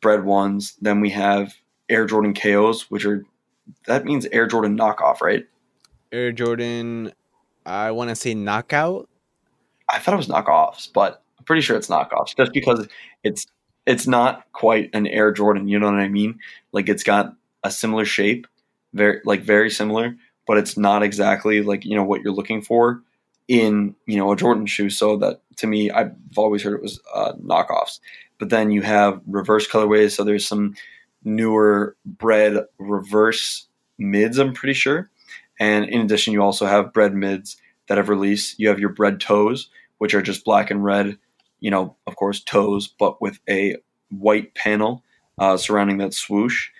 Bred 0.00 0.24
ones. 0.24 0.76
Then 0.80 1.00
we 1.00 1.10
have 1.10 1.54
Air 1.88 2.06
Jordan 2.06 2.32
KOs, 2.32 2.92
which 2.92 3.04
are 3.04 3.24
that 3.88 4.04
means 4.04 4.24
Air 4.26 4.46
Jordan 4.46 4.78
knockoff, 4.78 5.20
right? 5.20 5.46
Air 6.12 6.30
Jordan, 6.30 7.12
I 7.66 7.90
want 7.90 8.10
to 8.10 8.14
say 8.14 8.34
knockout. 8.34 9.08
I 9.92 9.98
thought 9.98 10.14
it 10.14 10.18
was 10.18 10.28
knockoffs, 10.28 10.88
but 10.92 11.22
I'm 11.38 11.44
pretty 11.44 11.62
sure 11.62 11.76
it's 11.76 11.88
knockoffs, 11.88 12.36
just 12.36 12.52
because 12.52 12.88
it's 13.22 13.46
it's 13.86 14.06
not 14.06 14.44
quite 14.52 14.90
an 14.92 15.06
Air 15.06 15.32
Jordan. 15.32 15.68
You 15.68 15.78
know 15.78 15.86
what 15.86 16.00
I 16.00 16.08
mean? 16.08 16.38
Like 16.72 16.88
it's 16.88 17.02
got 17.02 17.34
a 17.62 17.70
similar 17.70 18.04
shape, 18.04 18.46
very 18.94 19.20
like 19.24 19.42
very 19.42 19.70
similar, 19.70 20.16
but 20.46 20.58
it's 20.58 20.76
not 20.76 21.02
exactly 21.02 21.62
like 21.62 21.84
you 21.84 21.94
know 21.94 22.04
what 22.04 22.22
you're 22.22 22.32
looking 22.32 22.62
for 22.62 23.02
in 23.48 23.94
you 24.06 24.16
know 24.16 24.32
a 24.32 24.36
Jordan 24.36 24.66
shoe. 24.66 24.90
So 24.90 25.16
that 25.18 25.40
to 25.58 25.66
me, 25.66 25.90
I've 25.90 26.12
always 26.36 26.62
heard 26.62 26.74
it 26.74 26.82
was 26.82 27.00
uh, 27.14 27.32
knockoffs. 27.34 28.00
But 28.38 28.50
then 28.50 28.70
you 28.72 28.82
have 28.82 29.20
reverse 29.26 29.68
colorways. 29.68 30.12
So 30.12 30.24
there's 30.24 30.46
some 30.46 30.74
newer 31.24 31.96
Bred 32.04 32.64
reverse 32.78 33.68
mids. 33.98 34.38
I'm 34.38 34.52
pretty 34.52 34.74
sure. 34.74 35.10
And 35.60 35.84
in 35.88 36.00
addition, 36.00 36.32
you 36.32 36.42
also 36.42 36.66
have 36.66 36.92
Bred 36.92 37.14
mids 37.14 37.56
that 37.86 37.98
have 37.98 38.08
released. 38.08 38.58
You 38.58 38.68
have 38.68 38.80
your 38.80 38.88
Bred 38.88 39.20
toes, 39.20 39.70
which 40.02 40.14
are 40.14 40.20
just 40.22 40.44
black 40.44 40.68
and 40.68 40.82
red, 40.82 41.16
you 41.60 41.70
know, 41.70 41.94
of 42.08 42.16
course, 42.16 42.42
toes, 42.42 42.88
but 42.88 43.22
with 43.22 43.38
a 43.48 43.76
white 44.10 44.52
panel 44.52 45.04
uh, 45.38 45.56
surrounding 45.56 45.98
that 45.98 46.12
swoosh. 46.12 46.70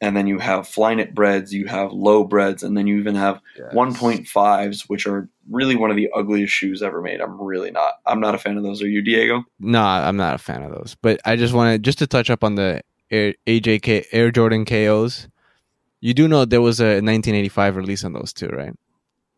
And 0.00 0.16
then 0.16 0.26
you 0.26 0.40
have 0.40 0.66
Flyknit 0.66 1.14
Breds, 1.14 1.54
you 1.54 1.68
have 1.68 1.92
low 1.92 2.24
Breds, 2.24 2.64
and 2.64 2.76
then 2.76 2.88
you 2.88 2.98
even 2.98 3.14
have 3.14 3.40
Yes. 3.56 3.72
1.5s, 3.72 4.88
which 4.88 5.06
are 5.06 5.28
really 5.48 5.76
one 5.76 5.92
of 5.92 5.96
the 5.96 6.08
ugliest 6.12 6.52
shoes 6.52 6.82
ever 6.82 7.00
made. 7.00 7.20
I'm 7.20 7.40
really 7.40 7.70
not. 7.70 7.92
I'm 8.04 8.18
not 8.18 8.34
a 8.34 8.38
fan 8.38 8.56
of 8.56 8.64
those. 8.64 8.82
Are 8.82 8.88
you, 8.88 9.00
Diego? 9.00 9.44
No, 9.60 9.80
I'm 9.80 10.16
not 10.16 10.34
a 10.34 10.38
fan 10.38 10.64
of 10.64 10.72
those. 10.72 10.96
But 11.00 11.20
I 11.24 11.36
just 11.36 11.54
wanted 11.54 11.84
just 11.84 12.00
to 12.00 12.08
touch 12.08 12.30
up 12.30 12.42
on 12.42 12.56
the 12.56 12.82
Air, 13.12 13.34
AJK 13.46 14.06
Air 14.10 14.32
Jordan 14.32 14.64
KOs. 14.64 15.28
You 16.00 16.14
do 16.14 16.26
know 16.26 16.44
there 16.44 16.60
was 16.60 16.80
a 16.80 16.98
1985 16.98 17.76
release 17.76 18.02
on 18.02 18.12
those 18.12 18.32
too, 18.32 18.48
right? 18.48 18.74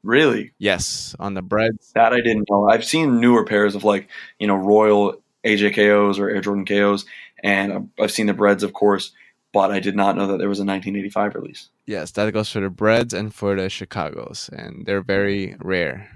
Really? 0.04 0.52
Yes, 0.58 1.16
on 1.18 1.34
the 1.34 1.42
Breds. 1.42 1.90
That 1.94 2.12
I 2.12 2.20
didn't 2.20 2.48
know. 2.50 2.68
I've 2.68 2.84
seen 2.84 3.20
newer 3.20 3.44
pairs 3.44 3.74
of 3.74 3.82
like, 3.84 4.08
you 4.38 4.46
know, 4.46 4.54
Royal 4.56 5.16
AJKOs 5.44 6.18
or 6.18 6.28
Air 6.30 6.40
Jordan 6.40 6.64
KOs, 6.66 7.04
and 7.42 7.90
I've- 7.98 8.12
seen 8.12 8.26
the 8.26 8.34
Breds, 8.34 8.62
of 8.62 8.72
course, 8.74 9.12
but 9.52 9.70
I 9.70 9.80
did 9.80 9.96
not 9.96 10.16
know 10.16 10.26
that 10.28 10.38
there 10.38 10.48
was 10.48 10.60
a 10.60 10.64
1985 10.64 11.34
release. 11.34 11.70
Yes, 11.86 12.10
that 12.12 12.32
goes 12.32 12.50
for 12.50 12.60
the 12.60 12.70
Breds 12.70 13.14
and 13.14 13.34
for 13.34 13.54
the 13.56 13.68
Chicago's, 13.68 14.50
and 14.52 14.84
they're 14.86 15.02
very 15.02 15.56
rare. 15.58 16.10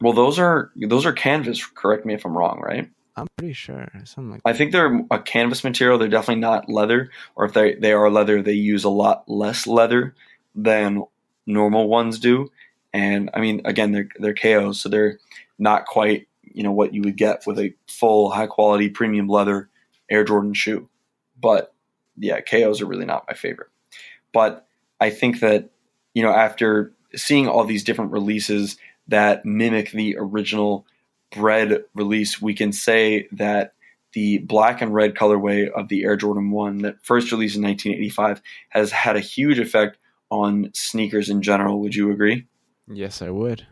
Well, 0.00 0.12
those 0.12 0.38
are 0.38 0.70
those 0.76 1.04
are 1.06 1.12
canvas. 1.12 1.64
Correct 1.66 2.06
me 2.06 2.14
if 2.14 2.24
I'm 2.24 2.36
wrong, 2.38 2.60
right? 2.62 2.88
I'm 3.16 3.26
pretty 3.36 3.52
sure 3.52 3.88
something 4.04 4.30
like 4.30 4.42
I 4.44 4.52
think 4.52 4.70
they're 4.70 5.04
a 5.10 5.18
canvas 5.18 5.64
material. 5.64 5.98
They're 5.98 6.08
definitely 6.08 6.40
not 6.40 6.68
leather, 6.70 7.10
or 7.34 7.46
if 7.46 7.52
they 7.52 7.74
they 7.74 7.92
are 7.92 8.08
leather, 8.10 8.42
they 8.42 8.52
use 8.52 8.84
a 8.84 8.90
lot 8.90 9.28
less 9.28 9.66
leather 9.66 10.14
than 10.54 11.02
normal 11.46 11.88
ones 11.88 12.20
do. 12.20 12.50
And 12.98 13.30
I 13.32 13.40
mean, 13.40 13.62
again, 13.64 13.92
they're 13.92 14.08
they're 14.18 14.34
KOs, 14.34 14.80
so 14.80 14.88
they're 14.88 15.20
not 15.56 15.86
quite 15.86 16.26
you 16.42 16.64
know 16.64 16.72
what 16.72 16.92
you 16.92 17.02
would 17.02 17.16
get 17.16 17.46
with 17.46 17.58
a 17.60 17.72
full 17.86 18.30
high 18.30 18.48
quality 18.48 18.88
premium 18.88 19.28
leather 19.28 19.70
Air 20.10 20.24
Jordan 20.24 20.52
shoe. 20.52 20.88
But 21.40 21.72
yeah, 22.16 22.40
KOs 22.40 22.80
are 22.80 22.86
really 22.86 23.04
not 23.04 23.24
my 23.28 23.34
favorite. 23.34 23.68
But 24.32 24.66
I 25.00 25.10
think 25.10 25.38
that 25.40 25.70
you 26.12 26.24
know 26.24 26.32
after 26.32 26.92
seeing 27.14 27.46
all 27.46 27.64
these 27.64 27.84
different 27.84 28.10
releases 28.10 28.76
that 29.06 29.44
mimic 29.44 29.92
the 29.92 30.16
original 30.18 30.84
Bred 31.30 31.84
release, 31.94 32.42
we 32.42 32.52
can 32.52 32.72
say 32.72 33.28
that 33.32 33.74
the 34.12 34.38
black 34.38 34.82
and 34.82 34.92
red 34.92 35.14
colorway 35.14 35.70
of 35.70 35.88
the 35.88 36.02
Air 36.02 36.16
Jordan 36.16 36.50
1 36.50 36.78
that 36.78 36.96
first 37.04 37.30
released 37.30 37.56
in 37.56 37.62
1985 37.62 38.42
has 38.70 38.90
had 38.90 39.14
a 39.14 39.20
huge 39.20 39.58
effect 39.58 39.98
on 40.30 40.70
sneakers 40.74 41.28
in 41.28 41.42
general. 41.42 41.80
Would 41.80 41.94
you 41.94 42.10
agree? 42.10 42.46
Yes, 42.90 43.22
I 43.22 43.30
would. 43.30 43.66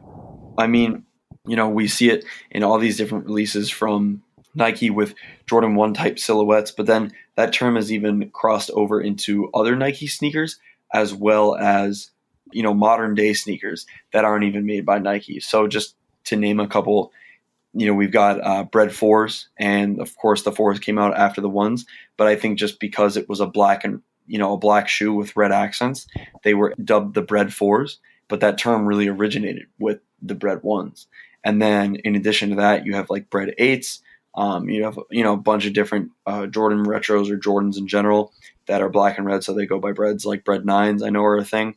I 0.59 0.67
mean, 0.67 1.05
you 1.47 1.57
know, 1.57 1.69
we 1.69 1.89
see 1.89 2.11
it 2.11 2.25
in 2.51 2.63
all 2.63 2.79
these 2.79 2.97
different 2.97 3.27
releases 3.27 3.71
from 3.71 4.23
Nike 4.55 4.91
with 4.91 5.15
Jordan 5.47 5.75
1 5.75 5.95
type 5.95 6.19
silhouettes, 6.19 6.71
but 6.71 6.87
then 6.87 7.13
that 7.37 7.53
term 7.53 7.77
has 7.77 7.93
even 7.93 8.31
crossed 8.31 8.71
over 8.73 9.01
into 9.01 9.51
other 9.55 9.77
Nike 9.77 10.07
sneakers 10.07 10.59
as 10.93 11.15
well 11.15 11.57
as, 11.57 12.11
you 12.53 12.63
know, 12.63 12.75
modern 12.75 13.15
day 13.15 13.33
sneakers 13.35 13.87
that 14.13 14.25
aren't 14.25 14.45
even 14.45 14.67
made 14.67 14.87
by 14.87 14.99
Nike. 14.99 15.41
So 15.41 15.67
just 15.67 15.95
to 16.25 16.37
name 16.37 16.61
a 16.61 16.69
couple, 16.69 17.13
you 17.73 17.87
know, 17.87 17.95
we've 17.95 18.13
got 18.13 18.43
uh, 18.43 18.65
Bred 18.65 18.93
Fours, 18.93 19.49
and 19.59 20.01
of 20.01 20.17
course 20.17 20.43
the 20.43 20.53
fours 20.53 20.79
came 20.79 20.99
out 20.99 21.17
after 21.17 21.41
the 21.41 21.49
ones. 21.49 21.85
But 22.17 22.27
I 22.27 22.37
think 22.37 22.59
just 22.59 22.81
because 22.81 23.17
it 23.17 23.29
was 23.29 23.41
a 23.41 23.47
black 23.47 23.85
and 23.85 24.01
you 24.27 24.39
know 24.39 24.55
a 24.55 24.59
black 24.59 24.89
shoe 24.89 25.13
with 25.13 25.37
red 25.37 25.53
accents, 25.53 26.07
they 26.43 26.55
were 26.55 26.75
dubbed 26.83 27.15
the 27.15 27.23
Bred 27.23 27.53
Fours. 27.53 27.99
But 28.29 28.41
that 28.41 28.59
term 28.59 28.87
really 28.87 29.09
originated 29.09 29.67
with 29.79 30.01
the 30.21 30.35
Bred 30.35 30.63
Ones. 30.63 31.07
And 31.45 31.63
then 31.63 31.97
in 31.97 32.17
addition 32.17 32.51
to 32.51 32.57
that, 32.57 32.85
you 32.85 32.95
have 32.95 33.11
like 33.11 33.31
Bred 33.31 33.55
Eights. 33.59 34.03
Um, 34.35 34.69
you 34.69 34.85
have 34.85 34.99
you 35.11 35.23
know 35.23 35.33
a 35.33 35.39
bunch 35.39 35.65
of 35.65 35.73
different 35.73 36.11
uh, 36.27 36.47
Jordan 36.47 36.85
retros 36.85 37.31
or 37.31 37.39
Jordans 37.39 37.79
in 37.79 37.89
general 37.89 38.33
that 38.67 38.83
are 38.83 38.89
black 38.89 39.17
and 39.17 39.27
red, 39.27 39.45
so 39.45 39.55
they 39.55 39.65
go 39.65 39.79
by 39.79 39.93
Breds 39.93 40.27
like 40.27 40.45
Bred 40.45 40.67
Nines. 40.67 41.03
I 41.03 41.11
know 41.11 41.25
are 41.25 41.39
a 41.39 41.45
thing. 41.45 41.77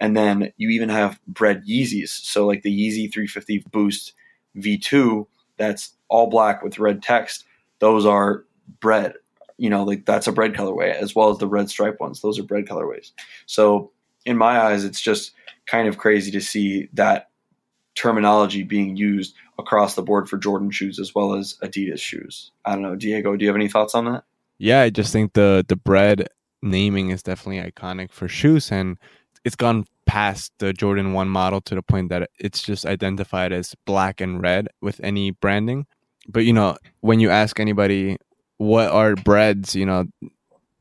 And 0.00 0.16
then 0.16 0.52
you 0.56 0.70
even 0.70 0.88
have 0.88 1.20
Bred 1.28 1.64
Yeezys, 1.66 2.08
so 2.08 2.46
like 2.46 2.62
the 2.62 2.72
Yeezy 2.72 3.12
350 3.12 3.66
Boost 3.70 4.14
V2 4.56 5.26
that's 5.60 5.94
all 6.08 6.28
black 6.28 6.62
with 6.62 6.78
red 6.78 7.02
text, 7.02 7.44
those 7.78 8.06
are 8.06 8.44
Bred. 8.80 9.12
You 9.58 9.68
know, 9.68 9.84
like 9.84 10.06
that's 10.06 10.26
a 10.26 10.32
Bred 10.32 10.54
colorway, 10.54 10.94
as 10.94 11.14
well 11.14 11.28
as 11.28 11.36
the 11.36 11.46
red 11.46 11.68
stripe 11.68 12.00
ones. 12.00 12.22
Those 12.22 12.38
are 12.38 12.42
Bred 12.42 12.64
colorways. 12.64 13.12
So, 13.44 13.92
in 14.24 14.38
my 14.38 14.58
eyes, 14.58 14.84
it's 14.84 15.02
just 15.02 15.32
kind 15.70 15.88
of 15.88 15.98
crazy 15.98 16.30
to 16.32 16.40
see 16.40 16.88
that 16.94 17.30
terminology 17.94 18.62
being 18.62 18.96
used 18.96 19.34
across 19.58 19.94
the 19.94 20.02
board 20.02 20.28
for 20.28 20.36
Jordan 20.36 20.70
shoes 20.70 20.98
as 20.98 21.14
well 21.14 21.34
as 21.34 21.56
Adidas 21.62 22.00
shoes. 22.00 22.50
I 22.64 22.72
don't 22.72 22.82
know, 22.82 22.96
Diego, 22.96 23.36
do 23.36 23.44
you 23.44 23.48
have 23.48 23.56
any 23.56 23.68
thoughts 23.68 23.94
on 23.94 24.06
that? 24.06 24.24
Yeah, 24.58 24.80
I 24.82 24.90
just 24.90 25.12
think 25.12 25.32
the 25.32 25.64
the 25.66 25.76
Bred 25.76 26.28
naming 26.62 27.10
is 27.10 27.22
definitely 27.22 27.70
iconic 27.70 28.12
for 28.12 28.28
shoes, 28.28 28.70
and 28.70 28.98
it's 29.44 29.56
gone 29.56 29.86
past 30.06 30.52
the 30.58 30.72
Jordan 30.72 31.12
One 31.12 31.28
model 31.28 31.60
to 31.62 31.74
the 31.74 31.82
point 31.82 32.10
that 32.10 32.28
it's 32.38 32.62
just 32.62 32.84
identified 32.84 33.52
as 33.52 33.74
black 33.86 34.20
and 34.20 34.42
red 34.42 34.68
with 34.82 35.00
any 35.02 35.30
branding. 35.30 35.86
But 36.28 36.44
you 36.44 36.52
know, 36.52 36.76
when 37.00 37.20
you 37.20 37.30
ask 37.30 37.58
anybody 37.58 38.18
what 38.58 38.90
are 38.90 39.14
Breds, 39.14 39.74
you 39.74 39.86
know, 39.86 40.04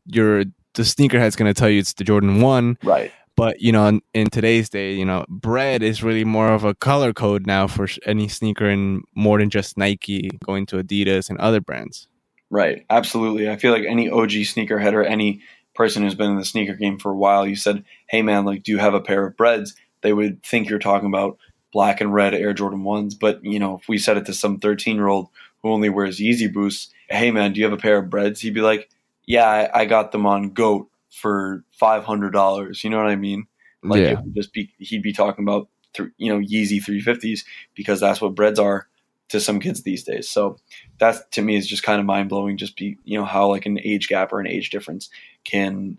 you're 0.06 0.44
the 0.74 0.84
sneakerhead's 0.84 1.36
going 1.36 1.54
to 1.54 1.58
tell 1.58 1.70
you 1.70 1.80
it's 1.80 1.94
the 1.94 2.04
Jordan 2.04 2.42
One. 2.42 2.78
Right. 2.84 3.12
But 3.40 3.62
you 3.62 3.72
know, 3.72 3.86
in, 3.86 4.02
in 4.14 4.30
today's 4.30 4.68
day, 4.68 4.92
you 4.92 5.06
know, 5.06 5.24
Bred 5.30 5.82
is 5.82 6.04
really 6.04 6.26
more 6.26 6.52
of 6.52 6.66
a 6.66 6.76
color 6.76 7.14
code 7.14 7.48
now 7.48 7.68
for 7.68 7.88
any 8.06 8.28
sneaker, 8.28 8.66
and 8.66 9.02
more 9.16 9.40
than 9.40 9.50
just 9.50 9.78
Nike 9.78 10.30
going 10.44 10.66
to 10.66 10.84
Adidas 10.84 11.30
and 11.30 11.40
other 11.40 11.62
brands. 11.62 12.10
Right. 12.50 12.86
Absolutely. 12.90 13.50
I 13.50 13.56
feel 13.56 13.72
like 13.72 13.86
any 13.88 14.10
OG 14.10 14.32
sneakerhead 14.32 14.92
or 14.92 15.04
any 15.04 15.42
person 15.74 16.04
who's 16.04 16.16
been 16.16 16.32
in 16.32 16.38
the 16.38 16.44
sneaker 16.44 16.74
game 16.74 17.00
for 17.00 17.14
a 17.14 17.16
while, 17.16 17.48
you 17.48 17.56
said, 17.56 17.86
"Hey 18.10 18.22
man, 18.22 18.44
like, 18.44 18.64
do 18.64 18.74
you 18.74 18.78
have 18.78 18.94
a 18.94 19.00
pair 19.00 19.26
of 19.26 19.38
Breds?" 19.38 19.74
They 20.02 20.12
would 20.12 20.44
think 20.44 20.68
you're 20.68 20.78
talking 20.78 21.08
about 21.08 21.38
black 21.72 22.02
and 22.02 22.14
red 22.14 22.34
Air 22.34 22.52
Jordan 22.52 22.84
ones. 22.84 23.16
But 23.16 23.42
you 23.42 23.58
know, 23.58 23.78
if 23.78 23.88
we 23.88 24.00
said 24.00 24.18
it 24.18 24.26
to 24.26 24.34
some 24.34 24.60
13 24.60 24.98
year 24.98 25.08
old 25.08 25.30
who 25.64 25.72
only 25.72 25.88
wears 25.88 26.20
Yeezy 26.20 26.52
Boosts, 26.52 26.94
"Hey 27.10 27.32
man, 27.32 27.54
do 27.54 27.62
you 27.62 27.66
have 27.66 27.72
a 27.74 27.82
pair 27.82 28.00
of 28.00 28.10
Breds?" 28.10 28.42
He'd 28.42 28.54
be 28.54 28.60
like, 28.60 28.90
"Yeah, 29.26 29.48
I, 29.48 29.84
I 29.84 29.86
got 29.86 30.12
them 30.12 30.26
on 30.26 30.50
Goat 30.50 30.89
for 31.10 31.64
five 31.72 32.04
hundred 32.04 32.32
dollars." 32.32 32.84
You 32.84 32.90
know 32.90 32.98
what 32.98 33.08
I 33.08 33.16
mean? 33.16 33.48
Like, 33.84 34.02
yeah. 34.02 34.22
just 34.34 34.54
be 34.54 34.72
he'd 34.78 35.04
be 35.04 35.14
talking 35.14 35.44
about 35.44 35.70
th- 35.94 36.10
you 36.18 36.32
know 36.32 36.40
Yeezy 36.40 36.84
350s 36.84 37.46
because 37.76 38.00
that's 38.00 38.22
what 38.22 38.36
Breds 38.36 38.60
are 38.60 38.88
to 39.30 39.40
some 39.40 39.60
kids 39.60 39.84
these 39.84 40.04
days. 40.04 40.30
So 40.30 40.58
that 41.00 41.32
to 41.34 41.42
me 41.42 41.56
is 41.56 41.68
just 41.68 41.84
kind 41.84 42.00
of 42.00 42.06
mind 42.06 42.30
blowing. 42.30 42.58
Just 42.58 42.76
be 42.76 42.98
you 43.04 43.18
know 43.18 43.26
how 43.26 43.48
like 43.48 43.66
an 43.66 43.80
age 43.84 44.08
gap 44.08 44.34
or 44.34 44.40
an 44.40 44.48
age 44.48 44.70
difference 44.70 45.10
can 45.44 45.98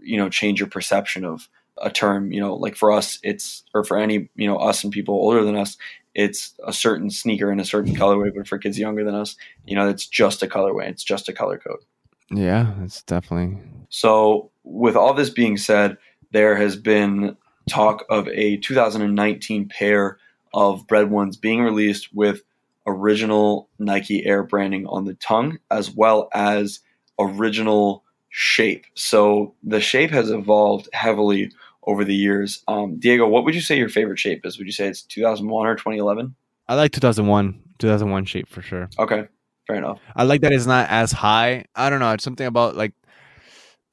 you 0.00 0.16
know 0.16 0.28
change 0.28 0.60
your 0.60 0.68
perception 0.68 1.24
of 1.24 1.48
a 1.80 1.90
term. 1.90 2.32
You 2.32 2.40
know, 2.40 2.54
like 2.54 2.76
for 2.76 2.92
us, 2.92 3.18
it's 3.22 3.64
or 3.74 3.84
for 3.84 3.98
any 3.98 4.28
you 4.36 4.46
know 4.46 4.56
us 4.56 4.84
and 4.84 4.92
people 4.92 5.14
older 5.14 5.44
than 5.44 5.56
us, 5.56 5.76
it's 6.14 6.54
a 6.64 6.72
certain 6.72 7.10
sneaker 7.10 7.52
in 7.52 7.60
a 7.60 7.64
certain 7.64 7.94
colorway. 7.94 8.30
But 8.34 8.48
for 8.48 8.58
kids 8.58 8.78
younger 8.78 9.04
than 9.04 9.14
us, 9.14 9.36
you 9.66 9.74
know, 9.74 9.88
it's 9.88 10.06
just 10.06 10.42
a 10.42 10.46
colorway. 10.46 10.88
It's 10.88 11.04
just 11.04 11.28
a 11.28 11.32
color 11.32 11.58
code. 11.58 11.80
Yeah, 12.30 12.74
it's 12.82 13.02
definitely 13.02 13.58
So, 13.88 14.50
with 14.64 14.96
all 14.96 15.14
this 15.14 15.30
being 15.30 15.56
said, 15.56 15.96
there 16.30 16.56
has 16.56 16.76
been 16.76 17.36
talk 17.68 18.04
of 18.10 18.28
a 18.28 18.58
2019 18.58 19.68
pair 19.68 20.18
of 20.52 20.86
Bred 20.86 21.10
ones 21.10 21.36
being 21.36 21.62
released 21.62 22.14
with 22.14 22.42
original 22.86 23.68
Nike 23.78 24.24
Air 24.24 24.42
branding 24.42 24.86
on 24.86 25.04
the 25.04 25.14
tongue, 25.14 25.58
as 25.70 25.90
well 25.90 26.28
as 26.34 26.80
original 27.18 28.04
shape. 28.28 28.84
So, 28.94 29.54
the 29.62 29.80
shape 29.80 30.10
has 30.10 30.30
evolved 30.30 30.88
heavily 30.92 31.50
over 31.86 32.04
the 32.04 32.14
years. 32.14 32.62
Um, 32.68 32.98
Diego, 32.98 33.26
what 33.26 33.44
would 33.44 33.54
you 33.54 33.62
say 33.62 33.78
your 33.78 33.88
favorite 33.88 34.18
shape 34.18 34.44
is? 34.44 34.58
Would 34.58 34.66
you 34.66 34.72
say 34.72 34.88
it's 34.88 35.02
2001 35.02 35.66
or 35.66 35.74
2011? 35.74 36.34
I 36.68 36.74
like 36.74 36.92
2001, 36.92 37.62
2001 37.78 38.24
shape 38.26 38.46
for 38.46 38.60
sure. 38.60 38.90
Okay, 38.98 39.26
fair 39.68 39.76
enough. 39.76 40.00
I 40.16 40.24
like 40.24 40.40
that 40.40 40.52
it's 40.52 40.66
not 40.66 40.88
as 40.90 41.12
high. 41.12 41.66
I 41.76 41.88
don't 41.90 42.00
know. 42.00 42.10
It's 42.12 42.24
something 42.24 42.46
about 42.46 42.74
like, 42.74 42.92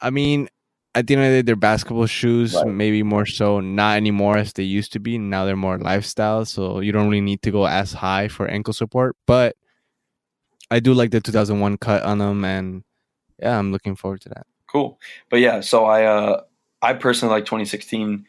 I 0.01 0.09
mean, 0.09 0.47
at 0.95 1.05
the 1.07 1.15
end 1.15 1.23
of 1.23 1.29
the 1.31 1.37
day, 1.37 1.41
they're 1.45 1.55
basketball 1.55 2.05
shoes, 2.07 2.55
Right. 2.55 2.67
maybe 2.67 3.03
more 3.03 3.25
so, 3.25 3.59
not 3.59 3.97
anymore 3.97 4.37
as 4.37 4.53
they 4.53 4.63
used 4.63 4.93
to 4.93 4.99
be. 4.99 5.17
Now 5.17 5.45
they're 5.45 5.55
more 5.55 5.77
lifestyle, 5.77 6.45
so 6.45 6.79
you 6.79 6.91
don't 6.91 7.09
really 7.09 7.21
need 7.21 7.41
to 7.43 7.51
go 7.51 7.67
as 7.67 7.91
high 7.93 8.29
for 8.29 8.47
ankle 8.47 8.73
support. 8.73 9.15
But 9.27 9.55
I 10.71 10.79
do 10.79 10.93
like 10.93 11.11
the 11.11 11.19
2001 11.21 11.77
cut 11.77 12.03
on 12.03 12.17
them, 12.19 12.43
and 12.45 12.83
yeah, 13.39 13.59
I'm 13.59 13.71
looking 13.71 13.95
forward 13.95 14.21
to 14.21 14.29
that. 14.29 14.47
Cool. 14.71 14.97
But 15.29 15.41
yeah, 15.41 15.59
so 15.59 15.85
I 15.85 16.05
uh 16.05 16.41
I 16.81 16.93
personally 16.93 17.33
like 17.35 17.45
2016 17.45 18.25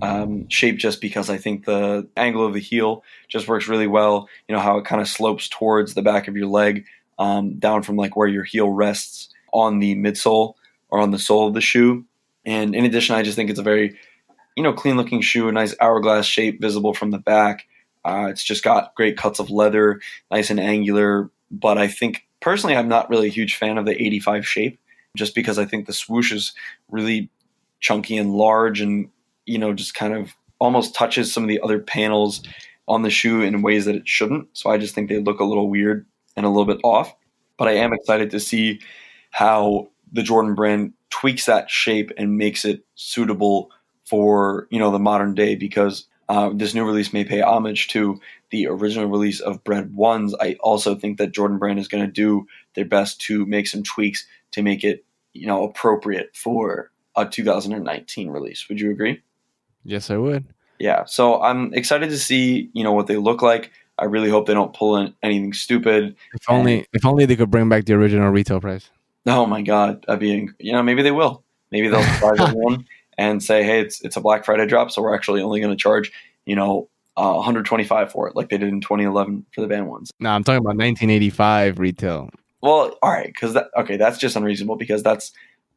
um, 0.00 0.48
shape 0.48 0.78
just 0.78 1.00
because 1.00 1.30
I 1.30 1.38
think 1.38 1.64
the 1.64 2.08
angle 2.16 2.46
of 2.46 2.54
the 2.54 2.60
heel 2.60 3.04
just 3.28 3.48
works 3.48 3.68
really 3.68 3.86
well. 3.86 4.28
You 4.48 4.54
know 4.54 4.60
how 4.60 4.78
it 4.78 4.84
kind 4.84 5.00
of 5.00 5.08
slopes 5.08 5.48
towards 5.48 5.94
the 5.94 6.02
back 6.02 6.28
of 6.28 6.36
your 6.36 6.48
leg, 6.48 6.84
um, 7.18 7.58
down 7.58 7.82
from 7.82 7.96
like 7.96 8.16
where 8.16 8.28
your 8.28 8.44
heel 8.44 8.70
rests 8.70 9.28
on 9.52 9.78
the 9.78 9.94
midsole 9.94 10.54
or 10.88 11.00
on 11.00 11.10
the 11.10 11.18
sole 11.18 11.48
of 11.48 11.54
the 11.54 11.60
shoe. 11.60 12.04
And 12.44 12.74
in 12.74 12.84
addition, 12.84 13.14
I 13.14 13.22
just 13.22 13.36
think 13.36 13.50
it's 13.50 13.58
a 13.58 13.62
very 13.62 13.96
you 14.56 14.62
know, 14.62 14.72
clean 14.72 14.96
looking 14.96 15.20
shoe, 15.20 15.48
a 15.48 15.52
nice 15.52 15.74
hourglass 15.80 16.26
shape 16.26 16.60
visible 16.60 16.94
from 16.94 17.10
the 17.10 17.18
back. 17.18 17.66
Uh, 18.04 18.26
it's 18.30 18.42
just 18.42 18.64
got 18.64 18.94
great 18.94 19.16
cuts 19.16 19.38
of 19.38 19.50
leather, 19.50 20.00
nice 20.30 20.50
and 20.50 20.60
angular. 20.60 21.30
But 21.50 21.78
I 21.78 21.88
think 21.88 22.26
personally, 22.40 22.76
I'm 22.76 22.88
not 22.88 23.08
really 23.08 23.28
a 23.28 23.32
huge 23.32 23.56
fan 23.56 23.78
of 23.78 23.86
the 23.86 24.00
85 24.00 24.46
shape, 24.46 24.80
just 25.16 25.34
because 25.34 25.58
I 25.58 25.64
think 25.64 25.86
the 25.86 25.92
swoosh 25.92 26.32
is 26.32 26.52
really 26.90 27.30
chunky 27.80 28.16
and 28.16 28.34
large, 28.34 28.80
and 28.80 29.08
you 29.46 29.58
know, 29.58 29.72
just 29.72 29.94
kind 29.94 30.14
of 30.14 30.34
almost 30.58 30.94
touches 30.94 31.32
some 31.32 31.42
of 31.42 31.48
the 31.48 31.60
other 31.60 31.78
panels 31.78 32.42
on 32.88 33.02
the 33.02 33.10
shoe 33.10 33.42
in 33.42 33.62
ways 33.62 33.84
that 33.84 33.94
it 33.94 34.08
shouldn't. 34.08 34.48
So 34.52 34.70
I 34.70 34.78
just 34.78 34.94
think 34.94 35.08
they 35.08 35.18
look 35.20 35.40
a 35.40 35.44
little 35.44 35.68
weird 35.68 36.06
and 36.36 36.46
a 36.46 36.48
little 36.48 36.64
bit 36.64 36.80
off. 36.84 37.14
But 37.56 37.68
I 37.68 37.72
am 37.72 37.92
excited 37.92 38.30
to 38.30 38.40
see 38.40 38.80
how 39.30 39.88
the 40.12 40.22
Jordan 40.22 40.54
brand 40.54 40.92
tweaks 41.10 41.46
that 41.46 41.70
shape 41.70 42.10
and 42.16 42.36
makes 42.36 42.64
it 42.64 42.84
suitable 42.94 43.70
for 44.04 44.66
you 44.70 44.78
know 44.78 44.90
the 44.90 44.98
modern 44.98 45.34
day 45.34 45.54
because 45.54 46.06
uh, 46.28 46.50
this 46.54 46.74
new 46.74 46.84
release 46.84 47.12
may 47.12 47.24
pay 47.24 47.40
homage 47.40 47.88
to 47.88 48.20
the 48.50 48.66
original 48.66 49.08
release 49.08 49.40
of 49.40 49.62
Bred 49.64 49.94
Ones. 49.94 50.34
I 50.40 50.56
also 50.60 50.94
think 50.94 51.18
that 51.18 51.32
Jordan 51.32 51.58
Brand 51.58 51.78
is 51.78 51.88
going 51.88 52.04
to 52.04 52.10
do 52.10 52.46
their 52.74 52.84
best 52.84 53.20
to 53.22 53.46
make 53.46 53.66
some 53.66 53.82
tweaks 53.82 54.26
to 54.52 54.62
make 54.62 54.84
it 54.84 55.04
you 55.32 55.46
know 55.46 55.64
appropriate 55.64 56.34
for 56.34 56.90
a 57.16 57.26
2019 57.26 58.30
release. 58.30 58.68
Would 58.68 58.80
you 58.80 58.90
agree? 58.90 59.22
Yes, 59.84 60.10
I 60.10 60.16
would. 60.16 60.44
Yeah, 60.78 61.04
so 61.04 61.40
I'm 61.40 61.72
excited 61.74 62.10
to 62.10 62.18
see 62.18 62.70
you 62.72 62.82
know 62.82 62.92
what 62.92 63.06
they 63.06 63.16
look 63.16 63.42
like. 63.42 63.70
I 63.98 64.06
really 64.06 64.30
hope 64.30 64.46
they 64.46 64.54
don't 64.54 64.74
pull 64.74 64.96
in 64.96 65.14
anything 65.22 65.52
stupid. 65.52 66.16
If 66.34 66.48
only, 66.48 66.78
and, 66.78 66.86
if 66.92 67.06
only 67.06 67.24
they 67.24 67.36
could 67.36 67.50
bring 67.50 67.68
back 67.68 67.84
the 67.84 67.94
original 67.94 68.30
retail 68.30 68.60
price. 68.60 68.90
Oh 69.26 69.46
my 69.46 69.62
god, 69.62 70.04
that'd 70.06 70.20
be 70.20 70.48
you 70.58 70.72
know 70.72 70.82
maybe 70.82 71.02
they 71.02 71.12
will. 71.12 71.44
Maybe 71.70 71.88
they'll 71.88 72.02
surprise 72.14 72.40
everyone 72.40 72.86
and 73.18 73.42
say, 73.42 73.62
hey, 73.62 73.80
it's 73.80 74.00
it's 74.02 74.16
a 74.16 74.20
Black 74.20 74.44
Friday 74.44 74.66
drop, 74.66 74.90
so 74.90 75.02
we're 75.02 75.14
actually 75.14 75.42
only 75.42 75.60
going 75.60 75.72
to 75.72 75.80
charge 75.80 76.10
you 76.46 76.56
know 76.56 76.88
uh, 77.16 77.34
125 77.34 78.10
for 78.10 78.28
it, 78.28 78.34
like 78.34 78.48
they 78.48 78.58
did 78.58 78.68
in 78.68 78.80
2011 78.80 79.46
for 79.54 79.60
the 79.60 79.66
van 79.66 79.86
ones. 79.86 80.10
No, 80.18 80.30
I'm 80.30 80.42
talking 80.42 80.58
about 80.58 80.76
1985 80.76 81.78
retail. 81.78 82.30
Well, 82.62 82.96
all 83.02 83.10
right, 83.10 83.26
because 83.26 83.54
that 83.54 83.68
okay, 83.76 83.96
that's 83.96 84.18
just 84.18 84.36
unreasonable 84.36 84.76
because 84.76 85.02
that's 85.02 85.32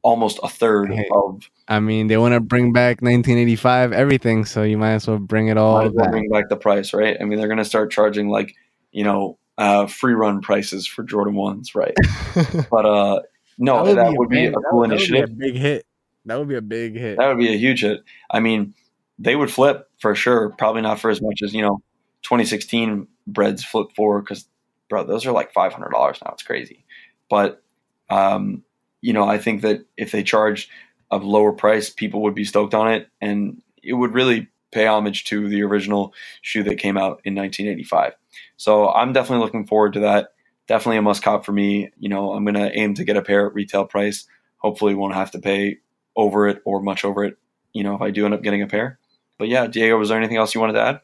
almost 0.06 0.40
a 0.44 0.48
third 0.48 0.94
hey, 0.94 1.10
of. 1.12 1.50
I 1.68 1.80
mean, 1.80 2.08
they 2.08 2.18
want 2.18 2.36
to 2.36 2.40
bring 2.40 2.72
back 2.72 3.02
1985 3.02 3.92
everything, 3.92 4.46
so 4.46 4.62
you 4.62 4.78
might 4.78 4.94
as 4.94 5.08
well 5.08 5.18
bring 5.18 5.48
it 5.48 5.58
all. 5.58 5.82
Might 5.82 5.96
back. 5.96 6.12
Bring 6.12 6.30
back 6.30 6.48
the 6.48 6.56
price, 6.56 6.94
right? 6.94 7.18
I 7.20 7.26
mean, 7.26 7.40
they're 7.40 7.48
going 7.48 7.58
to 7.58 7.66
start 7.66 7.92
charging 7.92 8.30
like 8.30 8.56
you 8.92 9.04
know 9.04 9.40
uh, 9.58 9.88
free 9.88 10.14
run 10.14 10.42
prices 10.42 10.88
for 10.88 11.04
Jordan 11.04 11.34
ones, 11.34 11.74
right? 11.74 11.96
but 12.70 12.86
uh, 12.86 13.22
no, 13.58 13.78
that 13.78 13.86
would, 13.86 13.98
that 13.98 14.12
be, 14.12 14.18
would 14.18 14.30
be, 14.30 14.46
a 14.46 14.54
cool 14.70 14.82
that 14.82 14.92
initiative. 14.92 15.30
Would 15.30 15.40
be 15.40 15.50
a 15.50 15.52
big 15.52 15.62
hit. 15.62 15.86
That 16.26 16.40
would 16.40 16.48
be 16.48 16.56
a 16.56 16.62
big 16.62 16.96
hit. 16.96 17.18
That 17.18 17.28
would 17.28 17.40
be 17.40 17.52
a 17.52 17.58
huge 17.58 17.82
hit. 17.82 18.04
I 18.30 18.40
mean, 18.40 18.76
they 19.18 19.36
would 19.36 19.52
flip 19.52 19.90
for 20.00 20.14
sure. 20.14 20.52
Probably 20.52 20.84
not 20.84 21.00
for 21.00 21.10
as 21.10 21.22
much 21.22 21.42
as 21.44 21.54
you 21.54 21.64
know 21.64 21.82
2016 22.22 23.08
Breds 23.26 23.64
flip 23.64 23.88
for 23.96 24.22
because 24.22 24.48
bro, 24.88 25.04
those 25.04 25.26
are 25.26 25.32
like 25.32 25.52
five 25.52 25.74
hundred 25.74 25.90
dollars 25.90 26.20
now. 26.24 26.32
It's 26.34 26.44
crazy, 26.44 26.86
but 27.28 27.64
um, 28.12 28.62
you 29.06 29.14
know 29.14 29.26
I 29.26 29.38
think 29.38 29.62
that 29.62 29.86
if 29.98 30.12
they 30.12 30.24
charged 30.24 30.70
a 31.12 31.18
lower 31.18 31.54
price, 31.54 31.92
people 31.92 32.24
would 32.24 32.34
be 32.34 32.44
stoked 32.44 32.74
on 32.74 32.92
it, 32.92 33.08
and 33.22 33.62
it 33.84 33.94
would 33.94 34.16
really 34.16 34.48
pay 34.72 34.88
homage 34.88 35.26
to 35.26 35.48
the 35.48 35.62
original 35.62 36.12
shoe 36.42 36.64
that 36.64 36.80
came 36.80 36.98
out 36.98 37.22
in 37.24 37.36
1985. 37.36 38.14
So 38.58 38.90
I'm 38.90 39.14
definitely 39.14 39.46
looking 39.46 39.68
forward 39.68 39.94
to 39.94 40.00
that. 40.02 40.30
Definitely 40.68 40.98
a 40.98 41.04
must 41.04 41.22
cop 41.22 41.46
for 41.46 41.52
me. 41.52 41.92
You 42.00 42.10
know, 42.10 42.34
I'm 42.34 42.44
going 42.44 42.56
to 42.56 42.76
aim 42.76 42.96
to 42.96 43.04
get 43.04 43.16
a 43.16 43.22
pair 43.22 43.46
at 43.46 43.54
retail 43.54 43.86
price. 43.86 44.26
Hopefully, 44.58 44.96
won't 44.96 45.14
have 45.14 45.30
to 45.32 45.40
pay 45.40 45.78
over 46.16 46.48
it 46.48 46.64
or 46.66 46.82
much 46.82 47.06
over 47.06 47.24
it. 47.24 47.38
You 47.74 47.84
know, 47.84 47.94
if 47.94 48.02
I 48.02 48.10
do 48.10 48.26
end 48.26 48.34
up 48.34 48.42
getting 48.42 48.64
a 48.64 48.68
pair. 48.68 48.98
But 49.38 49.50
yeah, 49.50 49.68
Diego, 49.68 50.00
was 50.00 50.10
there 50.10 50.18
anything 50.18 50.38
else 50.38 50.56
you 50.56 50.62
wanted 50.62 50.74
to 50.74 50.82
add? 50.82 51.02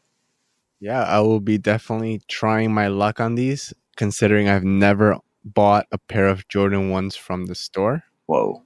Yeah, 0.79 1.03
I 1.03 1.19
will 1.19 1.39
be 1.39 1.59
definitely 1.59 2.21
trying 2.27 2.73
my 2.73 2.87
luck 2.87 3.19
on 3.19 3.35
these, 3.35 3.73
considering 3.95 4.49
I've 4.49 4.63
never 4.63 5.19
bought 5.43 5.87
a 5.91 5.97
pair 5.97 6.27
of 6.27 6.47
Jordan 6.47 6.89
ones 6.89 7.15
from 7.15 7.45
the 7.45 7.55
store. 7.55 8.03
Whoa. 8.25 8.63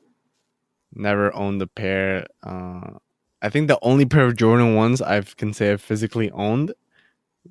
Never 0.93 1.33
owned 1.35 1.61
a 1.61 1.67
pair. 1.67 2.27
Uh, 2.43 2.99
I 3.41 3.49
think 3.49 3.67
the 3.67 3.79
only 3.81 4.05
pair 4.05 4.25
of 4.25 4.35
Jordan 4.35 4.75
ones 4.75 5.01
I've 5.01 5.35
can 5.38 5.53
say 5.53 5.71
I've 5.71 5.81
physically 5.81 6.31
owned 6.31 6.73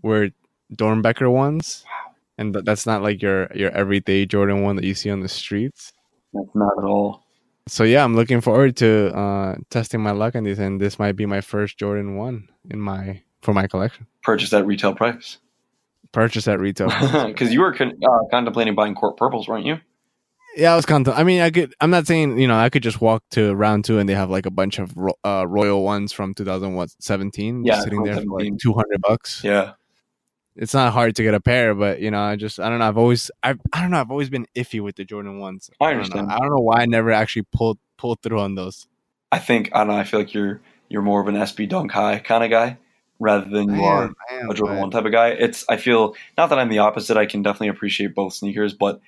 were 0.02 0.30
Doernbecher 0.74 1.30
ones. 1.30 1.84
Wow. 1.86 2.14
And 2.36 2.52
th- 2.52 2.64
that's 2.64 2.86
not 2.86 3.02
like 3.02 3.22
your 3.22 3.48
your 3.54 3.70
everyday 3.70 4.26
Jordan 4.26 4.62
one 4.62 4.76
that 4.76 4.84
you 4.84 4.94
see 4.94 5.10
on 5.10 5.20
the 5.20 5.28
streets. 5.28 5.92
That's 6.32 6.54
not 6.54 6.78
at 6.78 6.84
all 6.84 7.24
so 7.66 7.84
yeah, 7.84 8.04
I'm 8.04 8.14
looking 8.14 8.40
forward 8.40 8.76
to 8.76 9.16
uh, 9.16 9.56
testing 9.70 10.02
my 10.02 10.10
luck 10.10 10.36
on 10.36 10.44
these, 10.44 10.58
and 10.58 10.80
this 10.80 10.98
might 10.98 11.16
be 11.16 11.26
my 11.26 11.40
first 11.40 11.78
Jordan 11.78 12.16
one 12.16 12.48
in 12.70 12.80
my 12.80 13.22
for 13.42 13.54
my 13.54 13.66
collection. 13.66 14.06
Purchase 14.22 14.52
at 14.52 14.66
retail 14.66 14.94
price. 14.94 15.38
Purchase 16.14 16.46
at 16.46 16.60
retail 16.60 16.88
because 17.26 17.52
you 17.52 17.60
were 17.60 17.74
con- 17.74 17.98
uh, 18.02 18.28
contemplating 18.30 18.76
buying 18.76 18.94
court 18.94 19.16
purples, 19.16 19.48
weren't 19.48 19.66
you? 19.66 19.80
Yeah, 20.56 20.72
I 20.72 20.76
was 20.76 20.86
contemplating. 20.86 21.20
I 21.20 21.24
mean, 21.24 21.40
I 21.40 21.50
could. 21.50 21.74
I'm 21.80 21.90
not 21.90 22.06
saying 22.06 22.38
you 22.38 22.46
know 22.46 22.56
I 22.56 22.70
could 22.70 22.84
just 22.84 23.00
walk 23.00 23.24
to 23.32 23.52
round 23.52 23.84
two 23.84 23.98
and 23.98 24.08
they 24.08 24.14
have 24.14 24.30
like 24.30 24.46
a 24.46 24.50
bunch 24.50 24.78
of 24.78 24.96
ro- 24.96 25.18
uh, 25.24 25.44
royal 25.46 25.82
ones 25.82 26.12
from 26.12 26.32
2017 26.32 27.64
yeah, 27.64 27.80
sitting 27.80 28.04
there 28.04 28.20
for 28.20 28.40
like 28.40 28.56
200 28.58 29.00
bucks. 29.02 29.42
Yeah, 29.42 29.72
it's 30.54 30.72
not 30.72 30.92
hard 30.92 31.16
to 31.16 31.24
get 31.24 31.34
a 31.34 31.40
pair, 31.40 31.74
but 31.74 32.00
you 32.00 32.12
know, 32.12 32.22
I 32.22 32.36
just 32.36 32.60
I 32.60 32.68
don't 32.68 32.78
know. 32.78 32.86
I've 32.86 32.98
always 32.98 33.32
I 33.42 33.56
I 33.72 33.82
don't 33.82 33.90
know. 33.90 34.00
I've 34.00 34.12
always 34.12 34.30
been 34.30 34.46
iffy 34.54 34.80
with 34.80 34.94
the 34.94 35.04
Jordan 35.04 35.40
ones. 35.40 35.68
I 35.80 35.90
understand. 35.90 36.14
I 36.14 36.20
don't 36.20 36.28
know, 36.28 36.34
I 36.34 36.38
don't 36.38 36.50
know 36.50 36.62
why 36.62 36.80
I 36.82 36.86
never 36.86 37.10
actually 37.10 37.46
pulled 37.52 37.78
pulled 37.98 38.20
through 38.22 38.38
on 38.38 38.54
those. 38.54 38.86
I 39.32 39.40
think 39.40 39.70
I 39.72 39.78
don't 39.78 39.88
know. 39.88 39.94
I 39.94 40.04
feel 40.04 40.20
like 40.20 40.32
you're 40.32 40.60
you're 40.88 41.02
more 41.02 41.20
of 41.20 41.26
an 41.26 41.34
SB 41.34 41.68
Dunk 41.68 41.90
High 41.90 42.20
kind 42.20 42.44
of 42.44 42.50
guy 42.50 42.78
rather 43.18 43.48
than 43.48 43.74
you 43.74 43.82
are 43.82 44.12
am, 44.30 44.50
a 44.50 44.54
Jordan 44.54 44.78
One 44.78 44.90
type 44.90 45.04
of 45.04 45.12
guy. 45.12 45.28
It's 45.28 45.64
I 45.68 45.76
feel 45.76 46.14
not 46.36 46.50
that 46.50 46.58
I'm 46.58 46.68
the 46.68 46.78
opposite. 46.78 47.16
I 47.16 47.26
can 47.26 47.42
definitely 47.42 47.68
appreciate 47.68 48.14
both 48.14 48.34
sneakers, 48.34 48.74
but 48.74 49.00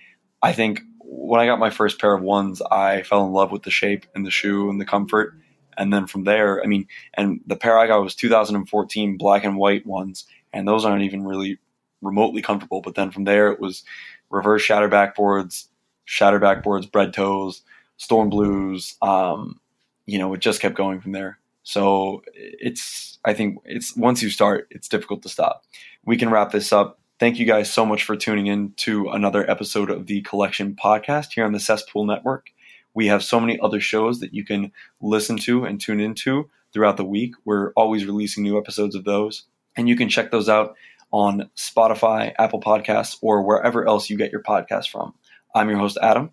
I 0.42 0.52
think 0.52 0.80
when 1.00 1.40
I 1.40 1.46
got 1.46 1.58
my 1.58 1.70
first 1.70 2.00
pair 2.00 2.14
of 2.14 2.22
ones, 2.22 2.62
I 2.62 3.02
fell 3.02 3.24
in 3.24 3.32
love 3.32 3.52
with 3.52 3.62
the 3.62 3.70
shape 3.70 4.06
and 4.14 4.24
the 4.24 4.30
shoe 4.30 4.70
and 4.70 4.80
the 4.80 4.84
comfort. 4.84 5.34
And 5.78 5.92
then 5.92 6.06
from 6.06 6.24
there, 6.24 6.62
I 6.62 6.66
mean, 6.66 6.88
and 7.14 7.40
the 7.46 7.56
pair 7.56 7.78
I 7.78 7.86
got 7.86 8.02
was 8.02 8.14
2014 8.14 9.16
black 9.18 9.44
and 9.44 9.56
white 9.56 9.86
ones, 9.86 10.24
and 10.52 10.66
those 10.66 10.84
aren't 10.84 11.02
even 11.02 11.24
really 11.24 11.58
remotely 12.00 12.42
comfortable. 12.42 12.80
But 12.80 12.94
then 12.94 13.10
from 13.10 13.24
there, 13.24 13.50
it 13.52 13.60
was 13.60 13.84
reverse 14.30 14.62
shatter 14.62 14.88
backboards, 14.88 15.66
shatter 16.04 16.40
backboards, 16.40 16.90
Bred 16.90 17.12
toes, 17.12 17.62
storm 17.98 18.30
blues. 18.30 18.96
Um, 19.02 19.60
you 20.06 20.18
know, 20.18 20.32
it 20.34 20.40
just 20.40 20.60
kept 20.60 20.76
going 20.76 21.00
from 21.00 21.12
there. 21.12 21.38
So 21.66 22.22
it's, 22.32 23.18
I 23.24 23.34
think 23.34 23.58
it's 23.64 23.96
once 23.96 24.22
you 24.22 24.30
start, 24.30 24.68
it's 24.70 24.88
difficult 24.88 25.22
to 25.24 25.28
stop. 25.28 25.64
We 26.04 26.16
can 26.16 26.30
wrap 26.30 26.52
this 26.52 26.72
up. 26.72 27.00
Thank 27.18 27.40
you 27.40 27.44
guys 27.44 27.68
so 27.68 27.84
much 27.84 28.04
for 28.04 28.16
tuning 28.16 28.46
in 28.46 28.72
to 28.76 29.08
another 29.08 29.50
episode 29.50 29.90
of 29.90 30.06
the 30.06 30.20
Collection 30.20 30.76
Podcast 30.76 31.32
here 31.34 31.44
on 31.44 31.50
the 31.50 31.58
Cesspool 31.58 32.06
Network. 32.06 32.50
We 32.94 33.08
have 33.08 33.24
so 33.24 33.40
many 33.40 33.58
other 33.58 33.80
shows 33.80 34.20
that 34.20 34.32
you 34.32 34.44
can 34.44 34.70
listen 35.00 35.38
to 35.38 35.64
and 35.64 35.80
tune 35.80 35.98
into 35.98 36.48
throughout 36.72 36.98
the 36.98 37.04
week. 37.04 37.34
We're 37.44 37.72
always 37.72 38.06
releasing 38.06 38.44
new 38.44 38.58
episodes 38.58 38.94
of 38.94 39.02
those, 39.02 39.42
and 39.76 39.88
you 39.88 39.96
can 39.96 40.08
check 40.08 40.30
those 40.30 40.48
out 40.48 40.76
on 41.10 41.50
Spotify, 41.56 42.32
Apple 42.38 42.60
Podcasts, 42.60 43.18
or 43.22 43.42
wherever 43.42 43.88
else 43.88 44.08
you 44.08 44.16
get 44.16 44.30
your 44.30 44.42
podcast 44.42 44.88
from. 44.88 45.14
I'm 45.52 45.68
your 45.68 45.78
host, 45.78 45.98
Adam. 46.00 46.30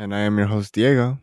And 0.00 0.12
I 0.12 0.20
am 0.20 0.36
your 0.36 0.48
host, 0.48 0.74
Diego. 0.74 1.20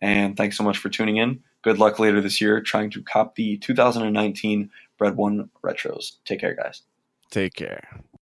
And 0.00 0.38
thanks 0.38 0.56
so 0.56 0.64
much 0.64 0.78
for 0.78 0.88
tuning 0.88 1.18
in. 1.18 1.42
Good 1.64 1.78
luck 1.78 1.98
later 1.98 2.20
this 2.20 2.42
year 2.42 2.60
trying 2.60 2.90
to 2.90 3.02
cop 3.02 3.36
the 3.36 3.56
2019 3.56 4.70
Bred 4.98 5.16
One 5.16 5.48
Retros. 5.64 6.18
Take 6.26 6.40
care, 6.40 6.54
guys. 6.54 6.82
Take 7.30 7.54
care. 7.54 8.04